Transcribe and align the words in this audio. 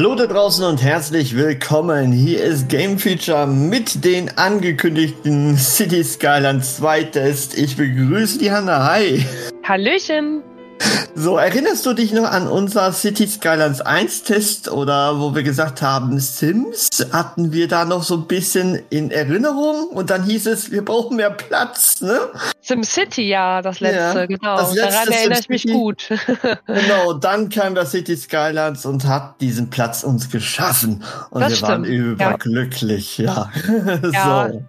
Hallo 0.00 0.14
da 0.14 0.26
draußen 0.26 0.64
und 0.64 0.82
herzlich 0.82 1.36
willkommen. 1.36 2.10
Hier 2.10 2.42
ist 2.42 2.70
Game 2.70 2.98
Feature 2.98 3.46
mit 3.46 4.02
den 4.02 4.30
angekündigten 4.38 5.58
City 5.58 6.02
Skylines 6.02 6.78
2 6.78 7.02
Test. 7.04 7.58
Ich 7.58 7.76
begrüße 7.76 8.38
die 8.38 8.50
Hanna. 8.50 8.82
Hi. 8.90 9.22
Hallöchen. 9.62 10.42
So, 11.14 11.36
erinnerst 11.36 11.84
du 11.84 11.92
dich 11.92 12.12
noch 12.12 12.24
an 12.24 12.46
unser 12.48 12.92
City 12.92 13.26
Skylines 13.26 13.80
1 13.82 14.22
Test 14.22 14.70
oder 14.70 15.18
wo 15.20 15.34
wir 15.34 15.42
gesagt 15.42 15.82
haben, 15.82 16.18
Sims? 16.18 16.88
Hatten 17.12 17.52
wir 17.52 17.68
da 17.68 17.84
noch 17.84 18.04
so 18.04 18.14
ein 18.14 18.26
bisschen 18.26 18.80
in 18.88 19.10
Erinnerung 19.10 19.88
und 19.88 20.08
dann 20.08 20.22
hieß 20.24 20.46
es, 20.46 20.70
wir 20.70 20.82
brauchen 20.84 21.16
mehr 21.16 21.30
Platz, 21.30 22.00
ne? 22.00 22.18
SimCity, 22.62 23.28
ja, 23.28 23.60
das 23.60 23.80
letzte, 23.80 24.18
Ja, 24.20 24.26
genau. 24.26 24.56
das 24.56 24.72
letzte 24.74 24.92
Daran 24.92 25.08
erinnere 25.12 25.40
ich 25.40 25.48
mich 25.48 25.64
gut. 25.66 26.08
Genau, 26.66 27.12
dann 27.14 27.48
kam 27.50 27.74
das 27.74 27.90
City 27.90 28.16
Skylines 28.16 28.86
und 28.86 29.04
hat 29.04 29.40
diesen 29.40 29.68
Platz 29.68 30.04
uns 30.04 30.30
geschaffen. 30.30 31.02
Und 31.30 31.42
Das 31.42 31.60
wir 31.60 31.68
waren 31.68 31.84
stimmt, 31.84 31.96
überglücklich, 31.98 33.18
ja. 33.18 33.50
Ja. 34.12 34.50
so. 34.50 34.62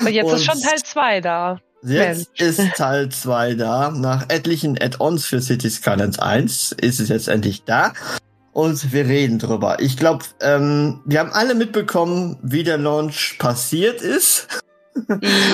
Und 0.00 0.08
jetzt 0.12 0.32
ist 0.32 0.44
schon 0.44 0.56
Und- 0.56 0.64
Teil 0.64 0.78
2 0.82 1.20
da. 1.20 1.58
Jetzt 1.84 2.38
Mensch. 2.38 2.58
ist 2.58 2.76
Teil 2.76 3.08
2 3.08 3.54
da. 3.54 3.90
Nach 3.90 4.26
etlichen 4.28 4.80
Add-ons 4.80 5.26
für 5.26 5.40
City 5.40 5.68
Skylines 5.68 6.18
1 6.18 6.72
ist 6.80 7.00
es 7.00 7.08
jetzt 7.08 7.28
endlich 7.28 7.64
da. 7.64 7.92
Und 8.52 8.92
wir 8.92 9.06
reden 9.06 9.38
drüber. 9.38 9.78
Ich 9.80 9.96
glaube, 9.96 10.24
ähm, 10.40 11.00
wir 11.06 11.20
haben 11.20 11.32
alle 11.32 11.54
mitbekommen, 11.54 12.38
wie 12.42 12.62
der 12.62 12.78
Launch 12.78 13.36
passiert 13.38 14.02
ist. 14.02 14.46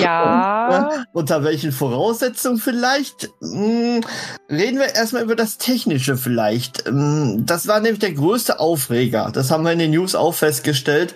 Ja. 0.01 1.05
Unter 1.13 1.43
welchen 1.45 1.71
Voraussetzungen 1.71 2.57
vielleicht? 2.57 3.29
Hm, 3.41 4.01
reden 4.49 4.79
wir 4.79 4.95
erstmal 4.95 5.23
über 5.23 5.35
das 5.35 5.57
Technische 5.57 6.17
vielleicht. 6.17 6.87
Ähm, 6.87 7.45
das 7.45 7.67
war 7.67 7.79
nämlich 7.79 7.99
der 7.99 8.13
größte 8.13 8.59
Aufreger. 8.59 9.31
Das 9.33 9.49
haben 9.49 9.63
wir 9.63 9.71
in 9.71 9.79
den 9.79 9.91
News 9.91 10.13
auch 10.13 10.33
festgestellt. 10.33 11.15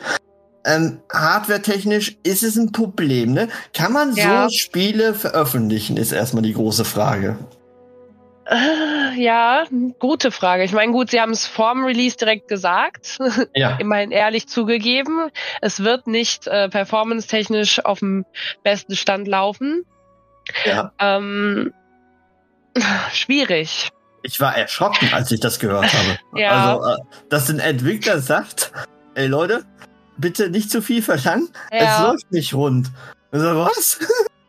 Ähm, 0.65 1.01
Hardware-technisch 1.11 2.17
ist 2.23 2.41
es 2.43 2.55
ein 2.55 2.71
Problem, 2.71 3.33
ne? 3.33 3.49
Kann 3.73 3.91
man 3.91 4.15
Ja. 4.15 4.47
so 4.49 4.55
Spiele 4.57 5.13
veröffentlichen, 5.13 5.97
ist 5.97 6.11
erstmal 6.13 6.43
die 6.43 6.53
große 6.53 6.85
Frage. 6.85 7.37
Äh, 8.45 9.21
Ja, 9.21 9.65
gute 9.99 10.31
Frage. 10.31 10.63
Ich 10.63 10.71
meine, 10.73 10.91
gut, 10.91 11.11
sie 11.11 11.19
haben 11.21 11.31
es 11.31 11.45
vorm 11.45 11.83
Release 11.85 12.17
direkt 12.17 12.47
gesagt. 12.47 13.17
Ja. 13.55 13.77
Immerhin 13.77 14.11
ehrlich 14.11 14.47
zugegeben. 14.47 15.29
Es 15.61 15.83
wird 15.83 16.07
nicht 16.07 16.47
äh, 16.47 16.69
performance-technisch 16.69 17.83
auf 17.85 17.99
dem 17.99 18.25
besten 18.63 18.95
Stand 18.95 19.27
laufen. 19.27 19.85
ja. 20.65 20.91
Ähm, 20.99 21.73
schwierig. 23.13 23.89
Ich 24.23 24.39
war 24.39 24.55
erschrocken, 24.57 25.09
als 25.13 25.31
ich 25.31 25.39
das 25.41 25.59
gehört 25.59 25.91
habe. 25.93 26.17
Ja. 26.39 26.77
Also, 26.77 26.85
äh, 26.93 26.97
dass 27.29 27.49
ein 27.49 27.59
Entwickler 27.59 28.19
sagt, 28.19 28.71
ey 29.15 29.27
Leute, 29.27 29.63
bitte 30.17 30.49
nicht 30.49 30.69
zu 30.71 30.81
viel 30.81 31.01
verlangen, 31.01 31.49
es 31.71 31.83
Ja, 31.83 32.07
läuft 32.07 32.31
nicht 32.31 32.53
rund. 32.53 32.89
Also, 33.31 33.45
was? 33.65 33.99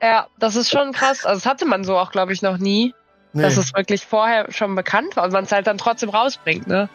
ja, 0.02 0.26
das 0.38 0.56
ist 0.56 0.70
schon 0.70 0.92
krass. 0.92 1.24
Also 1.24 1.40
das 1.40 1.46
hatte 1.50 1.64
man 1.66 1.84
so 1.84 1.96
auch, 1.96 2.12
glaube 2.12 2.32
ich, 2.32 2.42
noch 2.42 2.58
nie. 2.58 2.94
Nee. 3.36 3.42
dass 3.42 3.56
es 3.56 3.74
wirklich 3.74 4.06
vorher 4.06 4.46
schon 4.52 4.76
bekannt 4.76 5.16
war 5.16 5.24
und 5.24 5.32
man 5.32 5.42
es 5.42 5.50
halt 5.50 5.66
dann 5.66 5.76
trotzdem 5.76 6.08
rausbringt, 6.10 6.68
ne? 6.68 6.88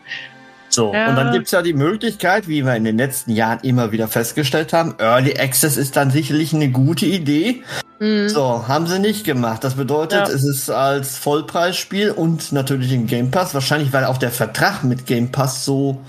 So, 0.69 0.93
Ja. 0.93 1.09
und 1.09 1.17
dann 1.17 1.33
gibt's 1.33 1.51
ja 1.51 1.61
die 1.61 1.73
Möglichkeit, 1.73 2.47
wie 2.47 2.63
wir 2.63 2.75
in 2.75 2.85
den 2.85 2.97
letzten 2.97 3.31
Jahren 3.31 3.59
immer 3.63 3.91
wieder 3.91 4.07
festgestellt 4.07 4.71
haben, 4.71 4.95
Early 4.99 5.37
Access 5.37 5.75
ist 5.75 5.97
dann 5.97 6.11
sicherlich 6.11 6.53
eine 6.53 6.69
gute 6.69 7.05
Idee. 7.07 7.63
Mhm. 7.99 8.29
So, 8.29 8.69
haben 8.69 8.87
sie 8.87 8.99
nicht 8.99 9.25
gemacht. 9.25 9.65
Das 9.65 9.73
bedeutet, 9.73 10.29
Ja. 10.29 10.33
es 10.33 10.45
ist 10.45 10.69
als 10.69 11.17
Vollpreisspiel 11.17 12.11
und 12.11 12.53
natürlich 12.53 12.93
im 12.93 13.05
Game 13.07 13.31
Pass, 13.31 13.53
wahrscheinlich 13.53 13.91
weil 13.91 14.05
auch 14.05 14.17
der 14.17 14.31
Vertrag 14.31 14.83
mit 14.85 15.05
Game 15.07 15.33
Pass 15.33 15.65
so 15.65 15.99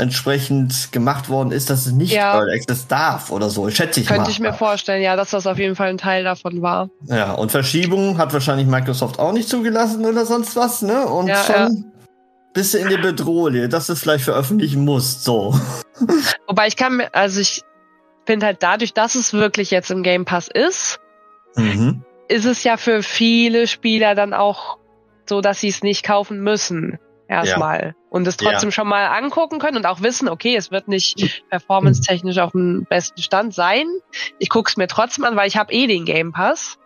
entsprechend 0.00 0.90
gemacht 0.92 1.28
worden 1.28 1.52
ist, 1.52 1.70
dass 1.70 1.86
es 1.86 1.92
nicht 1.92 2.12
Ja. 2.12 2.34
Early 2.38 2.54
Access 2.58 2.86
darf 2.88 3.30
oder 3.30 3.50
so. 3.50 3.68
Schätze 3.70 4.00
ich 4.00 4.06
Könnte 4.06 4.22
mal. 4.24 4.30
ich 4.30 4.40
mir 4.40 4.52
vorstellen, 4.52 5.02
ja, 5.02 5.14
dass 5.16 5.30
das 5.30 5.46
auf 5.46 5.58
jeden 5.58 5.76
Fall 5.76 5.88
ein 5.90 5.98
Teil 5.98 6.24
davon 6.24 6.62
war. 6.62 6.88
Ja, 7.06 7.32
und 7.32 7.52
Verschiebung 7.52 8.18
hat 8.18 8.32
wahrscheinlich 8.32 8.66
Microsoft 8.66 9.18
auch 9.18 9.32
nicht 9.32 9.48
zugelassen 9.48 10.04
oder 10.04 10.26
sonst 10.26 10.56
was, 10.56 10.82
ne? 10.82 11.06
Und 11.06 11.28
Ja, 11.28 11.44
schon 11.44 11.92
bist 12.52 12.74
du 12.74 12.78
in 12.78 12.88
die 12.88 12.96
Bedrohung, 12.96 13.68
dass 13.68 13.86
du 13.86 13.92
es 13.92 14.00
vielleicht 14.00 14.24
veröffentlichen 14.24 14.84
musst, 14.84 15.22
so. 15.22 15.54
Wobei 16.48 16.66
ich 16.66 16.76
kann 16.76 16.96
mir, 16.96 17.14
also 17.14 17.40
ich 17.40 17.62
finde 18.26 18.46
halt 18.46 18.62
dadurch, 18.62 18.92
dass 18.92 19.14
es 19.14 19.32
wirklich 19.32 19.70
jetzt 19.70 19.90
im 19.90 20.02
Game 20.02 20.24
Pass 20.24 20.48
ist, 20.52 20.98
Mhm. 21.56 22.04
ist 22.28 22.44
es 22.44 22.62
ja 22.64 22.76
für 22.76 23.02
viele 23.02 23.66
Spieler 23.66 24.14
dann 24.14 24.34
auch 24.34 24.78
so, 25.28 25.40
dass 25.40 25.60
sie 25.60 25.68
es 25.68 25.82
nicht 25.82 26.04
kaufen 26.04 26.40
müssen. 26.40 26.98
Erstmal. 27.30 27.94
Und 28.10 28.26
es 28.26 28.36
trotzdem 28.36 28.72
schon 28.72 28.88
mal 28.88 29.06
angucken 29.06 29.60
können 29.60 29.76
und 29.76 29.86
auch 29.86 30.02
wissen, 30.02 30.28
okay, 30.28 30.56
es 30.56 30.72
wird 30.72 30.88
nicht 30.88 31.44
performance-technisch 31.48 32.38
auf 32.38 32.50
dem 32.50 32.86
besten 32.90 33.22
Stand 33.22 33.54
sein. 33.54 33.86
Ich 34.40 34.48
gucke 34.48 34.68
es 34.68 34.76
mir 34.76 34.88
trotzdem 34.88 35.24
an, 35.24 35.36
weil 35.36 35.46
ich 35.46 35.56
habe 35.56 35.72
eh 35.72 35.86
den 35.86 36.04
Game 36.04 36.32
Pass. 36.32 36.76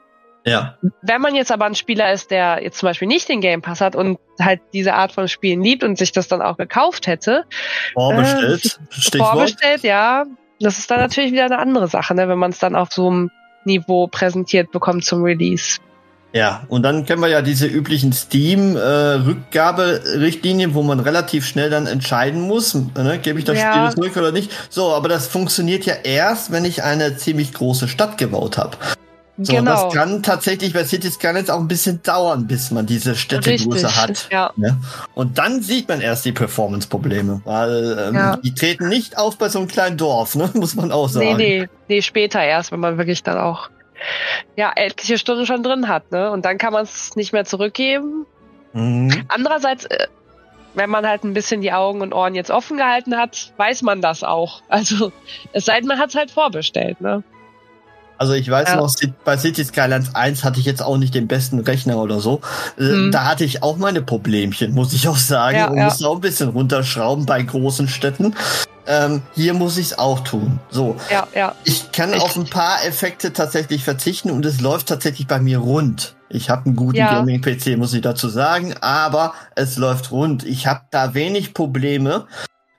Ja. 0.44 0.76
Wenn 1.00 1.22
man 1.22 1.34
jetzt 1.34 1.50
aber 1.50 1.64
ein 1.64 1.74
Spieler 1.74 2.12
ist, 2.12 2.30
der 2.30 2.62
jetzt 2.62 2.76
zum 2.76 2.90
Beispiel 2.90 3.08
nicht 3.08 3.26
den 3.30 3.40
Game 3.40 3.62
Pass 3.62 3.80
hat 3.80 3.96
und 3.96 4.18
halt 4.38 4.60
diese 4.74 4.92
Art 4.92 5.12
von 5.12 5.28
Spielen 5.28 5.62
liebt 5.62 5.82
und 5.82 5.96
sich 5.96 6.12
das 6.12 6.28
dann 6.28 6.42
auch 6.42 6.58
gekauft 6.58 7.06
hätte, 7.06 7.46
Vorbestellt. 7.94 8.78
Stichwort. 8.90 9.30
vorbestellt, 9.30 9.82
ja, 9.82 10.26
das 10.60 10.78
ist 10.78 10.90
dann 10.90 11.00
natürlich 11.00 11.32
wieder 11.32 11.46
eine 11.46 11.58
andere 11.58 11.88
Sache, 11.88 12.14
ne, 12.14 12.28
wenn 12.28 12.38
man 12.38 12.50
es 12.50 12.58
dann 12.58 12.76
auf 12.76 12.92
so 12.92 13.08
einem 13.08 13.30
Niveau 13.64 14.08
präsentiert 14.08 14.70
bekommt 14.72 15.06
zum 15.06 15.22
Release. 15.22 15.78
Ja, 16.36 16.64
und 16.66 16.82
dann 16.82 17.06
kennen 17.06 17.22
wir 17.22 17.28
ja 17.28 17.42
diese 17.42 17.68
üblichen 17.68 18.12
Steam-Rückgaberichtlinien, 18.12 20.74
wo 20.74 20.82
man 20.82 20.98
relativ 20.98 21.46
schnell 21.46 21.70
dann 21.70 21.86
entscheiden 21.86 22.40
muss, 22.40 22.74
ne, 22.74 23.20
gebe 23.22 23.38
ich 23.38 23.44
das 23.44 23.56
Ja. 23.58 23.88
Spiel 23.92 24.02
zurück 24.02 24.16
oder 24.16 24.32
nicht. 24.32 24.50
So, 24.68 24.92
aber 24.92 25.08
das 25.08 25.28
funktioniert 25.28 25.86
ja 25.86 25.94
erst, 26.02 26.50
wenn 26.50 26.64
ich 26.64 26.82
eine 26.82 27.16
ziemlich 27.16 27.54
große 27.54 27.86
Stadt 27.86 28.18
gebaut 28.18 28.58
habe. 28.58 28.76
So, 29.38 29.52
genau. 29.54 29.84
das 29.86 29.94
kann 29.94 30.22
tatsächlich 30.24 30.72
bei 30.72 30.82
City 30.84 31.08
Skylines 31.10 31.50
auch 31.50 31.58
ein 31.60 31.66
bisschen 31.68 32.00
dauern, 32.02 32.46
bis 32.48 32.70
man 32.72 32.86
diese 32.86 33.14
Städtegröße 33.16 33.94
hat. 33.96 34.28
ja. 34.32 34.50
Ne? 34.56 34.76
Und 35.14 35.38
dann 35.38 35.60
sieht 35.62 35.88
man 35.88 36.00
erst 36.00 36.24
die 36.24 36.30
Performance-Probleme, 36.32 37.42
weil 37.44 38.06
ähm, 38.08 38.14
Ja. 38.14 38.36
die 38.36 38.54
treten 38.54 38.88
nicht 38.88 39.18
auf 39.18 39.36
bei 39.38 39.48
so 39.48 39.58
einem 39.60 39.66
kleinen 39.68 39.96
Dorf, 39.96 40.34
ne? 40.36 40.50
muss 40.54 40.74
man 40.76 40.90
auch 40.90 41.08
sagen. 41.08 41.36
Nee, 41.36 41.60
nee, 41.60 41.68
nee, 41.88 42.02
später 42.02 42.40
erst, 42.42 42.70
wenn 42.72 42.80
man 42.80 42.98
wirklich 42.98 43.22
dann 43.24 43.38
auch 43.38 43.68
ja, 44.56 44.72
etliche 44.74 45.18
Stunden 45.18 45.46
schon 45.46 45.62
drin 45.62 45.88
hat, 45.88 46.10
ne? 46.12 46.30
Und 46.30 46.44
dann 46.44 46.58
kann 46.58 46.72
man 46.72 46.84
es 46.84 47.16
nicht 47.16 47.32
mehr 47.32 47.44
zurückgeben. 47.44 48.26
Mhm. 48.72 49.24
Andererseits, 49.28 49.84
äh, 49.86 50.06
wenn 50.74 50.90
man 50.90 51.06
halt 51.06 51.24
ein 51.24 51.34
bisschen 51.34 51.60
die 51.60 51.72
Augen 51.72 52.00
und 52.00 52.12
Ohren 52.12 52.34
jetzt 52.34 52.50
offen 52.50 52.76
gehalten 52.76 53.16
hat, 53.16 53.52
weiß 53.56 53.82
man 53.82 54.00
das 54.00 54.24
auch. 54.24 54.62
Also, 54.68 55.12
es 55.52 55.64
sei 55.66 55.78
denn, 55.78 55.88
man 55.88 55.98
hat 55.98 56.10
es 56.10 56.16
halt 56.16 56.30
vorbestellt, 56.30 57.00
ne? 57.00 57.22
Also 58.16 58.32
ich 58.32 58.48
weiß 58.48 58.68
Ja. 58.68 58.76
noch, 58.76 58.94
bei 59.24 59.36
City 59.36 59.64
Skylines 59.64 60.14
1 60.14 60.44
hatte 60.44 60.60
ich 60.60 60.66
jetzt 60.66 60.82
auch 60.82 60.96
nicht 60.98 61.14
den 61.14 61.26
besten 61.26 61.58
Rechner 61.58 61.98
oder 61.98 62.20
so. 62.20 62.40
Mhm. 62.76 63.10
Da 63.10 63.24
hatte 63.24 63.44
ich 63.44 63.62
auch 63.64 63.76
meine 63.76 64.02
Problemchen, 64.02 64.72
muss 64.72 64.92
ich 64.92 65.08
auch 65.08 65.16
sagen. 65.16 65.56
Ja, 65.58 65.66
und 65.68 65.76
ja. 65.78 65.84
musste 65.86 66.08
auch 66.08 66.14
ein 66.14 66.20
bisschen 66.20 66.50
runterschrauben 66.50 67.26
bei 67.26 67.42
großen 67.42 67.88
Städten. 67.88 68.34
Ähm, 68.86 69.22
hier 69.34 69.54
muss 69.54 69.78
ich 69.78 69.86
es 69.92 69.98
auch 69.98 70.20
tun. 70.20 70.60
So, 70.70 70.96
Ja, 71.10 71.26
ja. 71.34 71.54
ich 71.64 71.90
kann 71.92 72.12
Echt? 72.12 72.22
auf 72.22 72.36
ein 72.36 72.44
paar 72.46 72.84
Effekte 72.84 73.32
tatsächlich 73.32 73.82
verzichten 73.82 74.30
und 74.30 74.44
es 74.44 74.60
läuft 74.60 74.88
tatsächlich 74.88 75.26
bei 75.26 75.40
mir 75.40 75.58
rund. 75.58 76.16
Ich 76.28 76.50
habe 76.50 76.66
einen 76.66 76.76
guten 76.76 76.96
Ja. 76.98 77.14
Gaming-PC, 77.18 77.76
muss 77.78 77.94
ich 77.94 78.02
dazu 78.02 78.28
sagen, 78.28 78.74
aber 78.80 79.32
es 79.56 79.76
läuft 79.78 80.10
rund. 80.10 80.44
Ich 80.44 80.66
habe 80.66 80.82
da 80.90 81.14
wenig 81.14 81.54
Probleme. 81.54 82.26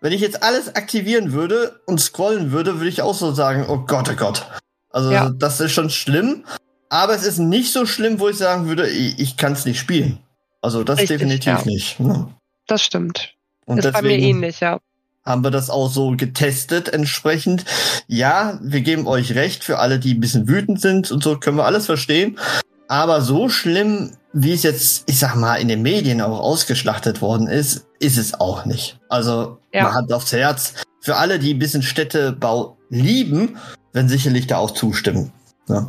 Wenn 0.02 0.12
ich 0.14 0.22
jetzt 0.22 0.44
alles 0.44 0.76
aktivieren 0.76 1.32
würde 1.32 1.80
und 1.88 2.00
scrollen 2.00 2.52
würde, 2.52 2.76
würde 2.76 2.90
ich 2.90 3.02
auch 3.02 3.16
so 3.16 3.32
sagen, 3.34 3.66
oh 3.68 3.80
Gott, 3.88 4.10
oh 4.12 4.16
Gott. 4.16 4.46
Also 4.92 5.12
Ja. 5.12 5.30
das 5.34 5.60
ist 5.60 5.72
schon 5.72 5.90
schlimm, 5.90 6.46
aber 6.90 7.16
es 7.16 7.24
ist 7.24 7.40
nicht 7.40 7.72
so 7.74 7.86
schlimm, 7.86 8.20
wo 8.20 8.30
ich 8.30 8.38
sagen 8.38 8.68
würde, 8.68 8.88
ich, 8.88 9.18
ich 9.20 9.38
kann 9.38 9.54
es 9.54 9.66
nicht 9.66 9.80
spielen. 9.80 10.20
Also 10.62 10.84
das 10.84 11.00
Richtig, 11.00 11.18
definitiv 11.18 11.46
ja. 11.60 11.66
nicht. 11.66 12.00
Ne? 12.00 12.28
Das 12.68 12.82
stimmt. 12.84 13.34
Und 13.66 13.84
ist 13.84 13.92
bei 13.94 14.02
mir 14.04 14.18
ähnlich, 14.18 14.60
ja. 14.60 14.80
Haben 15.26 15.44
wir 15.44 15.52
das 15.52 15.70
auch 15.70 15.90
so 15.90 16.12
getestet 16.16 16.90
entsprechend. 16.90 17.66
Ja, 18.08 18.60
wir 18.62 18.82
geben 18.82 19.08
euch 19.08 19.34
recht 19.36 19.64
für 19.64 19.80
alle, 19.80 20.00
die 20.00 20.14
ein 20.14 20.20
bisschen 20.20 20.48
wütend 20.48 20.80
sind 20.80 21.12
und 21.12 21.24
so, 21.24 21.38
können 21.38 21.58
wir 21.58 21.66
alles 21.66 21.88
verstehen. 21.88 22.40
Aber 22.88 23.22
so 23.22 23.50
schlimm, 23.50 24.12
wie 24.34 24.54
es 24.54 24.62
jetzt, 24.64 25.10
ich 25.10 25.18
sag 25.18 25.36
mal, 25.36 25.56
in 25.56 25.68
den 25.68 25.82
Medien 25.82 26.22
auch 26.22 26.40
ausgeschlachtet 26.40 27.22
worden 27.22 27.48
ist, 27.48 27.88
ist 28.00 28.18
es 28.18 28.40
auch 28.40 28.66
nicht. 28.66 29.00
Also, 29.10 29.58
Ja. 29.74 29.84
man 29.84 29.96
hat 29.96 30.12
aufs 30.14 30.32
Herz. 30.32 30.74
Für 31.02 31.16
alle, 31.18 31.40
die 31.40 31.54
ein 31.54 31.60
bisschen 31.60 31.82
Städtebau 31.82 32.78
lieben, 32.90 33.58
werden 33.94 34.10
sicherlich 34.10 34.46
da 34.46 34.58
auch 34.58 34.72
zustimmen. 34.72 35.32
Ja, 35.68 35.88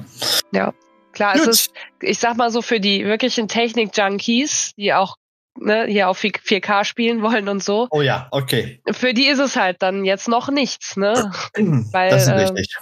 ja 0.53 0.73
klar, 1.13 1.35
Gut. 1.35 1.43
es 1.43 1.49
ist, 1.49 1.71
ich 2.01 2.19
sag 2.19 2.37
mal 2.37 2.51
so, 2.51 2.63
für 2.63 2.81
die 2.81 3.05
wirklichen 3.05 3.49
Technik-Junkies, 3.49 4.73
die 4.77 4.95
auch 4.95 5.17
ne, 5.59 5.87
hier 5.87 6.09
auf 6.09 6.21
4K 6.21 6.85
spielen 6.85 7.23
wollen 7.23 7.49
und 7.49 7.63
so. 7.63 7.89
Oh 7.91 8.03
ja, 8.03 8.29
okay. 8.31 8.81
Für 8.91 9.15
die 9.15 9.27
ist 9.27 9.39
es 9.39 9.57
halt 9.57 9.83
dann 9.83 10.05
jetzt 10.05 10.29
noch 10.29 10.51
nichts, 10.51 10.97
ne? 10.97 11.33
Weil, 11.93 12.11
das 12.11 12.23
ist 12.25 12.29
äh, 12.29 12.35
richtig. 12.35 12.77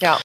Ja. 0.00 0.18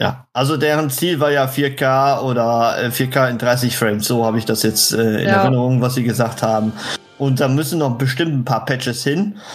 Ja, 0.00 0.28
also 0.32 0.56
deren 0.56 0.90
Ziel 0.90 1.18
war 1.18 1.32
ja 1.32 1.46
4K 1.46 2.20
oder 2.20 2.78
4K 2.88 3.26
äh, 3.26 3.30
in 3.30 3.38
30 3.38 3.76
Frames, 3.76 4.06
so 4.06 4.24
habe 4.24 4.38
ich 4.38 4.44
das 4.44 4.62
jetzt 4.62 4.92
äh, 4.92 5.22
in 5.22 5.28
ja. 5.28 5.42
Erinnerung, 5.42 5.80
was 5.80 5.96
sie 5.96 6.04
gesagt 6.04 6.42
haben. 6.42 6.72
Und 7.18 7.40
da 7.40 7.48
müssen 7.48 7.80
noch 7.80 7.98
bestimmt 7.98 8.32
ein 8.32 8.44
paar 8.44 8.64
Patches 8.64 9.02
hin. 9.04 9.38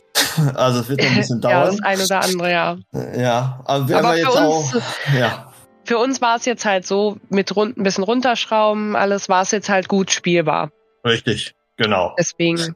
Also 0.55 0.79
es 0.79 0.89
wird 0.89 0.99
noch 0.99 1.09
ein 1.11 1.15
bisschen 1.15 1.41
dauern. 1.41 1.53
ja, 1.53 1.69
das 1.69 1.81
eine 1.81 2.03
oder 2.05 2.23
andere, 2.23 2.51
ja. 2.51 2.77
Ja, 3.15 3.59
aber 3.65 3.87
wir 3.87 3.97
aber 3.99 4.07
haben 4.07 4.17
ja 4.17 4.23
jetzt 4.23 4.37
auch. 4.37 4.73
Ja. 5.15 5.53
Für 5.85 5.99
uns 5.99 6.21
war 6.21 6.37
es 6.37 6.45
jetzt 6.45 6.65
halt 6.65 6.87
so, 6.87 7.17
mit 7.29 7.55
rund, 7.55 7.77
ein 7.77 7.83
bisschen 7.83 8.03
runterschrauben, 8.03 8.95
alles 8.95 9.29
war 9.29 9.43
es 9.43 9.51
jetzt 9.51 9.69
halt 9.69 9.87
gut 9.87 10.09
spielbar. 10.09 10.71
Richtig, 11.05 11.53
genau. 11.83 12.15
Deswegen. 12.17 12.75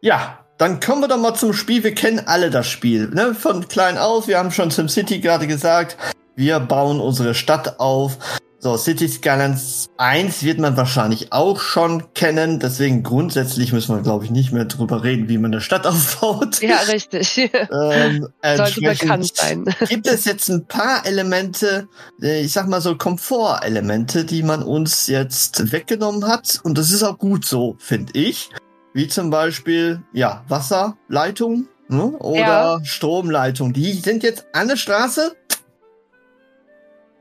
Ja, 0.00 0.44
dann 0.58 0.80
kommen 0.80 1.02
wir 1.02 1.08
doch 1.08 1.18
mal 1.18 1.34
zum 1.34 1.52
Spiel. 1.52 1.84
Wir 1.84 1.94
kennen 1.94 2.22
alle 2.26 2.50
das 2.50 2.66
Spiel. 2.66 3.08
Ne? 3.08 3.34
Von 3.34 3.68
klein 3.68 3.96
auf, 3.96 4.28
wir 4.28 4.38
haben 4.38 4.50
schon 4.50 4.70
SimCity 4.70 5.20
gerade 5.20 5.46
gesagt. 5.46 5.96
Wir 6.36 6.60
bauen 6.60 7.00
unsere 7.00 7.34
Stadt 7.34 7.80
auf. 7.80 8.18
So, 8.62 8.76
City 8.76 9.08
Skylines 9.08 9.88
1 9.96 10.42
wird 10.42 10.58
man 10.58 10.76
wahrscheinlich 10.76 11.32
auch 11.32 11.60
schon 11.60 12.12
kennen. 12.12 12.60
Deswegen 12.60 13.02
grundsätzlich 13.02 13.72
müssen 13.72 13.96
wir, 13.96 14.02
glaube 14.02 14.26
ich, 14.26 14.30
nicht 14.30 14.52
mehr 14.52 14.66
drüber 14.66 15.02
reden, 15.02 15.30
wie 15.30 15.38
man 15.38 15.50
eine 15.50 15.62
Stadt 15.62 15.86
aufbaut. 15.86 16.60
Ja, 16.60 16.76
richtig. 16.92 17.38
Ähm, 17.38 18.28
Sollte 18.56 18.80
bekannt 18.82 19.34
sein. 19.34 19.64
Gibt 19.88 20.06
es 20.06 20.26
jetzt 20.26 20.50
ein 20.50 20.66
paar 20.66 21.06
Elemente, 21.06 21.88
äh, 22.20 22.42
ich 22.42 22.52
sag 22.52 22.68
mal 22.68 22.82
so 22.82 22.96
Komfortelemente, 22.96 24.26
die 24.26 24.42
man 24.42 24.62
uns 24.62 25.06
jetzt 25.06 25.72
weggenommen 25.72 26.26
hat. 26.26 26.60
Und 26.62 26.76
das 26.76 26.90
ist 26.90 27.02
auch 27.02 27.16
gut 27.16 27.46
so, 27.46 27.76
finde 27.78 28.12
ich. 28.12 28.50
Wie 28.92 29.08
zum 29.08 29.30
Beispiel, 29.30 30.02
ja, 30.12 30.44
Wasserleitung 30.48 31.66
ne? 31.88 32.12
oder 32.18 32.38
ja. 32.38 32.80
Stromleitung. 32.84 33.72
Die 33.72 33.94
sind 33.94 34.22
jetzt 34.22 34.44
an 34.52 34.68
der 34.68 34.76
Straße. 34.76 35.34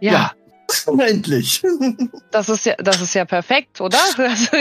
Ja. 0.01 0.11
ja. 0.11 0.31
Endlich. 0.97 1.61
Das 2.31 2.47
ist 2.47 2.65
ja, 2.65 2.75
das 2.75 3.01
ist 3.01 3.15
ja 3.15 3.25
perfekt, 3.25 3.81
oder? 3.81 3.97
Also, 4.17 4.57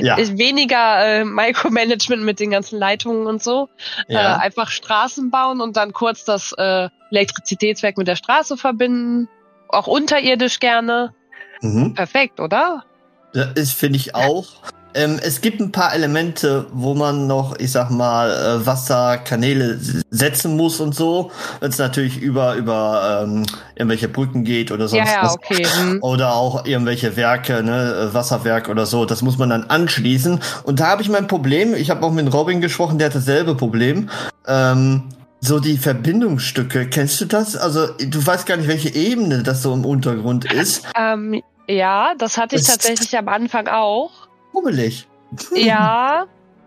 ja. 0.00 0.16
Weniger 0.16 1.04
äh, 1.04 1.24
Micromanagement 1.24 2.22
mit 2.22 2.38
den 2.38 2.50
ganzen 2.50 2.78
Leitungen 2.78 3.26
und 3.26 3.42
so. 3.42 3.68
Ja. 4.06 4.36
Äh, 4.36 4.40
einfach 4.40 4.70
Straßen 4.70 5.30
bauen 5.30 5.60
und 5.60 5.76
dann 5.76 5.92
kurz 5.92 6.24
das 6.24 6.52
äh, 6.56 6.88
Elektrizitätswerk 7.10 7.98
mit 7.98 8.06
der 8.06 8.16
Straße 8.16 8.56
verbinden. 8.56 9.28
Auch 9.68 9.88
unterirdisch 9.88 10.60
gerne. 10.60 11.14
Mhm. 11.62 11.94
Perfekt, 11.94 12.38
oder? 12.38 12.84
Das 13.32 13.72
finde 13.72 13.96
ich 13.96 14.14
auch. 14.14 14.46
Ähm, 14.94 15.18
es 15.22 15.40
gibt 15.40 15.60
ein 15.60 15.72
paar 15.72 15.92
Elemente, 15.92 16.66
wo 16.72 16.94
man 16.94 17.26
noch, 17.26 17.58
ich 17.58 17.72
sag 17.72 17.90
mal, 17.90 18.30
äh, 18.30 18.66
Wasserkanäle 18.66 19.78
setzen 20.10 20.56
muss 20.56 20.80
und 20.80 20.94
so. 20.94 21.32
Wenn 21.60 21.70
es 21.70 21.78
natürlich 21.78 22.18
über, 22.18 22.54
über 22.54 23.24
ähm, 23.24 23.44
irgendwelche 23.74 24.08
Brücken 24.08 24.44
geht 24.44 24.70
oder 24.70 24.86
sonst 24.86 25.08
ja, 25.08 25.14
ja, 25.14 25.22
was. 25.24 25.34
Okay. 25.34 25.66
Hm. 25.66 25.98
Oder 26.00 26.34
auch 26.34 26.64
irgendwelche 26.64 27.16
Werke, 27.16 27.62
ne, 27.62 28.10
äh, 28.10 28.14
Wasserwerk 28.14 28.68
oder 28.68 28.86
so. 28.86 29.04
Das 29.04 29.22
muss 29.22 29.36
man 29.36 29.50
dann 29.50 29.64
anschließen. 29.64 30.40
Und 30.62 30.80
da 30.80 30.86
habe 30.88 31.02
ich 31.02 31.08
mein 31.08 31.26
Problem. 31.26 31.74
Ich 31.74 31.90
habe 31.90 32.04
auch 32.06 32.12
mit 32.12 32.32
Robin 32.32 32.60
gesprochen, 32.60 32.98
der 32.98 33.06
hat 33.06 33.16
dasselbe 33.16 33.56
Problem. 33.56 34.10
Ähm, 34.46 35.08
so 35.40 35.60
die 35.60 35.76
Verbindungsstücke, 35.76 36.86
kennst 36.86 37.20
du 37.20 37.26
das? 37.26 37.56
Also 37.56 37.88
du 37.98 38.24
weißt 38.24 38.46
gar 38.46 38.56
nicht, 38.56 38.68
welche 38.68 38.94
Ebene 38.94 39.42
das 39.42 39.62
so 39.62 39.74
im 39.74 39.84
Untergrund 39.84 40.50
ist. 40.50 40.84
Ähm, 40.96 41.42
ja, 41.66 42.14
das 42.18 42.38
hatte 42.38 42.56
ich 42.56 42.62
das 42.62 42.78
tatsächlich 42.78 43.16
am 43.18 43.28
Anfang 43.28 43.68
auch 43.68 44.23
pummelig. 44.54 45.06
Ja, 45.54 46.26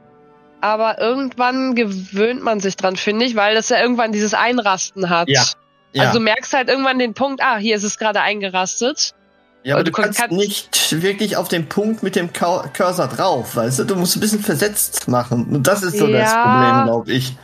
aber 0.61 0.99
irgendwann 0.99 1.73
gewöhnt 1.73 2.43
man 2.43 2.59
sich 2.59 2.75
dran, 2.75 2.95
finde 2.95 3.25
ich, 3.25 3.35
weil 3.35 3.55
das 3.55 3.69
ja 3.69 3.79
irgendwann 3.79 4.11
dieses 4.11 4.33
Einrasten 4.33 5.09
hat. 5.09 5.29
Ja. 5.29 5.43
ja. 5.93 6.03
Also 6.03 6.19
du 6.19 6.23
merkst 6.23 6.53
halt 6.53 6.69
irgendwann 6.69 6.99
den 6.99 7.13
Punkt, 7.13 7.41
ah, 7.41 7.57
hier 7.57 7.75
ist 7.75 7.83
es 7.83 7.97
gerade 7.97 8.21
eingerastet. 8.21 9.15
Ja, 9.63 9.75
aber 9.75 9.83
du, 9.83 9.91
du 9.91 10.01
kannst, 10.01 10.19
kannst, 10.19 10.35
nicht 10.35 11.01
wirklich 11.01 11.35
auf 11.35 11.47
den 11.47 11.67
Punkt 11.67 12.03
mit 12.03 12.15
dem 12.15 12.31
Cursor 12.31 13.07
drauf, 13.07 13.55
weißt 13.55 13.79
du? 13.79 13.83
Du 13.83 13.95
musst 13.95 14.15
ein 14.15 14.19
bisschen 14.19 14.39
versetzt 14.39 15.07
machen. 15.07 15.45
Und 15.47 15.67
das 15.67 15.83
ist 15.83 15.97
so 15.97 16.07
ja. 16.07 16.19
das 16.19 16.33
Problem, 16.33 16.85
glaube 16.85 17.11
ich. 17.11 17.35